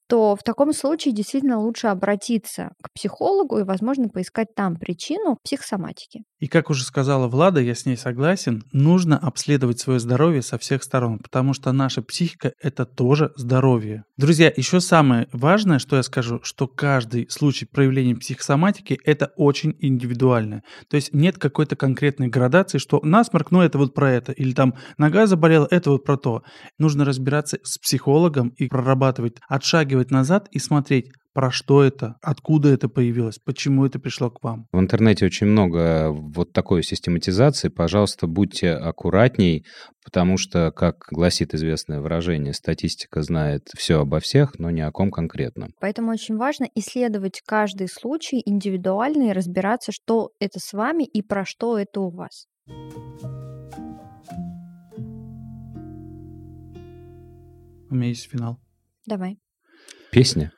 то 0.07 0.35
в 0.35 0.43
таком 0.43 0.73
случае 0.73 1.13
действительно 1.13 1.59
лучше 1.59 1.87
обратиться 1.87 2.71
к 2.81 2.91
психологу 2.93 3.59
и, 3.59 3.63
возможно, 3.63 4.09
поискать 4.09 4.55
там 4.55 4.77
причину 4.77 5.37
психосоматики. 5.43 6.23
И 6.39 6.47
как 6.47 6.69
уже 6.69 6.83
сказала 6.83 7.27
Влада, 7.27 7.59
я 7.59 7.73
с 7.73 7.85
ней 7.85 7.97
согласен, 7.97 8.63
нужно 8.71 9.17
обследовать 9.17 9.79
свое 9.79 9.99
здоровье 9.99 10.41
со 10.43 10.57
всех 10.59 10.83
сторон, 10.83 11.19
потому 11.19 11.53
что 11.53 11.71
наша 11.71 12.01
психика– 12.01 12.53
это 12.61 12.85
тоже 12.85 13.31
здоровье. 13.35 14.03
Друзья, 14.17 14.53
еще 14.55 14.79
самое 14.79 15.27
важное, 15.33 15.79
что 15.79 15.95
я 15.95 16.03
скажу, 16.03 16.39
что 16.43 16.67
каждый 16.67 17.27
случай 17.29 17.65
проявления 17.65 18.15
психосоматики– 18.15 18.99
это 19.03 19.31
очень 19.35 19.75
индивидуально. 19.79 20.61
То 20.89 20.95
есть 20.95 21.11
нет 21.11 21.39
какой-то 21.39 21.75
конкретной 21.75 22.27
градации, 22.27 22.77
что 22.77 22.99
насморк, 23.03 23.49
ну 23.49 23.61
это 23.61 23.79
вот 23.79 23.95
про 23.95 24.11
это, 24.11 24.31
или 24.31 24.53
там 24.53 24.75
нога 24.97 25.25
заболела, 25.25 25.67
это 25.71 25.89
вот 25.89 26.03
про 26.05 26.17
то. 26.17 26.43
Нужно 26.77 27.03
разбираться 27.03 27.57
с 27.63 27.79
психологом 27.79 28.49
и 28.49 28.67
прорабатывать, 28.67 29.37
отшагивать 29.49 29.96
отскакивать 29.97 30.11
назад 30.11 30.47
и 30.51 30.59
смотреть, 30.59 31.11
про 31.33 31.51
что 31.51 31.83
это, 31.83 32.15
откуда 32.23 32.69
это 32.69 32.89
появилось, 32.89 33.37
почему 33.37 33.85
это 33.85 33.99
пришло 33.99 34.31
к 34.31 34.43
вам. 34.43 34.65
В 34.71 34.79
интернете 34.79 35.23
очень 35.25 35.45
много 35.45 36.09
вот 36.09 36.51
такой 36.51 36.81
систематизации. 36.81 37.67
Пожалуйста, 37.67 38.25
будьте 38.25 38.71
аккуратней, 38.71 39.63
потому 40.03 40.37
что, 40.37 40.71
как 40.71 41.05
гласит 41.11 41.53
известное 41.53 42.01
выражение, 42.01 42.53
статистика 42.53 43.21
знает 43.21 43.69
все 43.77 43.99
обо 44.01 44.19
всех, 44.19 44.57
но 44.57 44.71
ни 44.71 44.81
о 44.81 44.91
ком 44.91 45.11
конкретно. 45.11 45.67
Поэтому 45.79 46.11
очень 46.11 46.37
важно 46.37 46.67
исследовать 46.73 47.43
каждый 47.45 47.87
случай 47.87 48.41
индивидуально 48.43 49.29
и 49.29 49.33
разбираться, 49.33 49.91
что 49.91 50.31
это 50.39 50.59
с 50.59 50.73
вами 50.73 51.03
и 51.03 51.21
про 51.21 51.45
что 51.45 51.77
это 51.77 52.01
у 52.01 52.09
вас. 52.09 52.47
У 57.89 57.95
меня 57.95 58.07
есть 58.09 58.27
финал. 58.27 58.59
Давай. 59.05 59.37
Песня? 60.11 60.51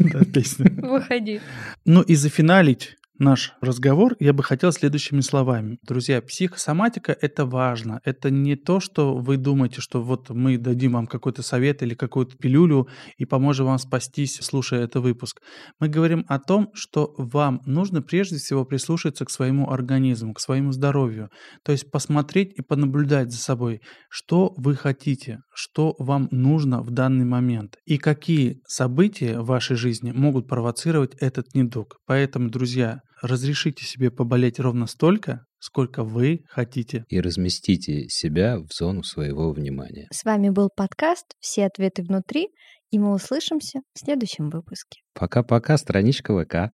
Да, 0.00 0.24
песня. 0.24 0.70
Выходи. 0.76 1.40
Ну 1.84 2.02
и 2.02 2.14
зафиналить 2.14 2.96
наш 3.18 3.54
разговор 3.60 4.16
я 4.20 4.32
бы 4.32 4.42
хотел 4.42 4.72
следующими 4.72 5.20
словами. 5.20 5.78
Друзья, 5.82 6.22
психосоматика– 6.22 7.16
это 7.20 7.44
важно. 7.44 8.00
Это 8.04 8.30
не 8.30 8.56
то, 8.56 8.80
что 8.80 9.16
вы 9.16 9.36
думаете, 9.36 9.80
что 9.80 10.02
вот 10.02 10.30
мы 10.30 10.56
дадим 10.56 10.92
вам 10.92 11.06
какой-то 11.06 11.42
совет 11.42 11.82
или 11.82 11.94
какую-то 11.94 12.36
пилюлю 12.36 12.88
и 13.16 13.24
поможем 13.24 13.66
вам 13.66 13.78
спастись, 13.78 14.38
слушая 14.40 14.84
этот 14.84 15.02
выпуск. 15.02 15.40
Мы 15.80 15.88
говорим 15.88 16.24
о 16.28 16.38
том, 16.38 16.70
что 16.74 17.14
вам 17.18 17.60
нужно 17.66 18.02
прежде 18.02 18.38
всего 18.38 18.64
прислушаться 18.64 19.24
к 19.24 19.30
своему 19.30 19.70
организму, 19.70 20.34
к 20.34 20.40
своему 20.40 20.72
здоровью. 20.72 21.30
То 21.64 21.72
есть 21.72 21.90
посмотреть 21.90 22.52
и 22.56 22.62
понаблюдать 22.62 23.32
за 23.32 23.38
собой, 23.38 23.80
что 24.08 24.54
вы 24.56 24.76
хотите, 24.76 25.40
что 25.58 25.96
вам 25.98 26.28
нужно 26.30 26.82
в 26.82 26.92
данный 26.92 27.24
момент 27.24 27.78
и 27.84 27.98
какие 27.98 28.60
события 28.68 29.40
в 29.40 29.46
вашей 29.46 29.74
жизни 29.74 30.12
могут 30.12 30.46
провоцировать 30.46 31.16
этот 31.16 31.52
недуг. 31.52 31.96
Поэтому, 32.06 32.48
друзья, 32.48 33.00
разрешите 33.20 33.84
себе 33.84 34.12
поболеть 34.12 34.60
ровно 34.60 34.86
столько, 34.86 35.46
сколько 35.58 36.04
вы 36.04 36.44
хотите. 36.48 37.04
И 37.08 37.20
разместите 37.20 38.08
себя 38.08 38.60
в 38.60 38.72
зону 38.72 39.02
своего 39.02 39.50
внимания. 39.52 40.06
С 40.12 40.24
вами 40.24 40.50
был 40.50 40.70
подкаст 40.74 41.34
«Все 41.40 41.66
ответы 41.66 42.04
внутри», 42.04 42.50
и 42.92 43.00
мы 43.00 43.12
услышимся 43.12 43.80
в 43.94 43.98
следующем 43.98 44.50
выпуске. 44.50 45.00
Пока-пока, 45.12 45.76
страничка 45.76 46.40
ВК. 46.40 46.70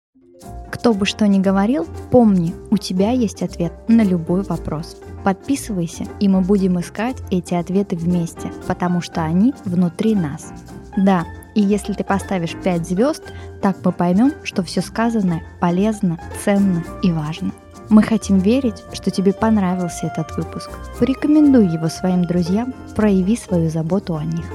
Кто 0.70 0.94
бы 0.94 1.05
что 1.05 1.26
ни 1.26 1.38
говорил, 1.38 1.87
помни, 2.11 2.55
у 2.70 2.79
тебя 2.79 3.11
есть 3.11 3.42
ответ 3.42 3.72
на 3.88 4.03
любой 4.03 4.42
вопрос. 4.42 4.96
Подписывайся, 5.24 6.05
и 6.20 6.29
мы 6.29 6.40
будем 6.40 6.81
искать 6.81 7.16
эти 7.31 7.55
ответы 7.55 7.96
вместе, 7.96 8.50
потому 8.66 9.00
что 9.00 9.22
они 9.22 9.53
внутри 9.64 10.14
нас. 10.14 10.53
Да, 10.96 11.24
и 11.55 11.61
если 11.61 11.92
ты 11.92 12.05
поставишь 12.05 12.55
5 12.62 12.87
звезд, 12.87 13.22
так 13.61 13.76
мы 13.85 13.92
поймем, 13.92 14.33
что 14.44 14.62
все 14.62 14.81
сказанное 14.81 15.42
полезно, 15.61 16.18
ценно 16.44 16.83
и 17.03 17.12
важно. 17.12 17.53
Мы 17.90 18.03
хотим 18.03 18.38
верить, 18.38 18.85
что 18.92 19.11
тебе 19.11 19.33
понравился 19.33 20.07
этот 20.07 20.37
выпуск. 20.37 20.70
Порекомендуй 20.98 21.66
его 21.66 21.88
своим 21.88 22.24
друзьям, 22.24 22.72
прояви 22.94 23.37
свою 23.37 23.68
заботу 23.68 24.16
о 24.16 24.24
них. 24.24 24.46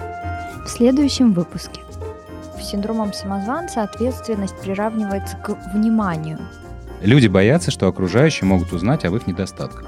В 0.65 0.69
следующем 0.69 1.33
выпуске. 1.33 1.81
Синдромом 2.65 3.13
самозванца 3.13 3.83
ответственность 3.83 4.55
приравнивается 4.57 5.37
к 5.37 5.57
вниманию. 5.73 6.39
Люди 7.01 7.27
боятся, 7.27 7.71
что 7.71 7.87
окружающие 7.87 8.47
могут 8.47 8.73
узнать 8.73 9.05
об 9.05 9.15
их 9.15 9.27
недостатках. 9.27 9.85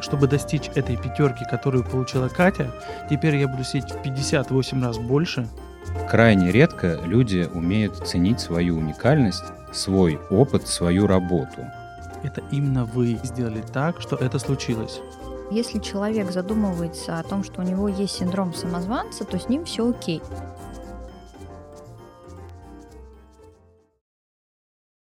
Чтобы 0.00 0.26
достичь 0.26 0.70
этой 0.74 0.96
пятерки, 0.96 1.44
которую 1.50 1.84
получила 1.84 2.28
Катя, 2.28 2.70
теперь 3.08 3.36
я 3.36 3.48
буду 3.48 3.64
сидеть 3.64 3.90
в 3.90 4.02
58 4.02 4.82
раз 4.82 4.98
больше, 4.98 5.46
Крайне 6.08 6.52
редко 6.52 6.98
люди 7.04 7.48
умеют 7.52 8.06
ценить 8.06 8.40
свою 8.40 8.76
уникальность, 8.76 9.44
свой 9.72 10.18
опыт, 10.30 10.66
свою 10.68 11.06
работу. 11.06 11.66
Это 12.22 12.42
именно 12.50 12.84
вы 12.84 13.18
сделали 13.22 13.62
так, 13.72 14.00
что 14.00 14.16
это 14.16 14.38
случилось. 14.38 15.00
Если 15.50 15.78
человек 15.78 16.30
задумывается 16.30 17.18
о 17.18 17.22
том, 17.22 17.44
что 17.44 17.60
у 17.60 17.64
него 17.64 17.88
есть 17.88 18.16
синдром 18.16 18.54
самозванца, 18.54 19.24
то 19.24 19.38
с 19.38 19.48
ним 19.48 19.64
все 19.64 19.88
окей. 19.88 20.22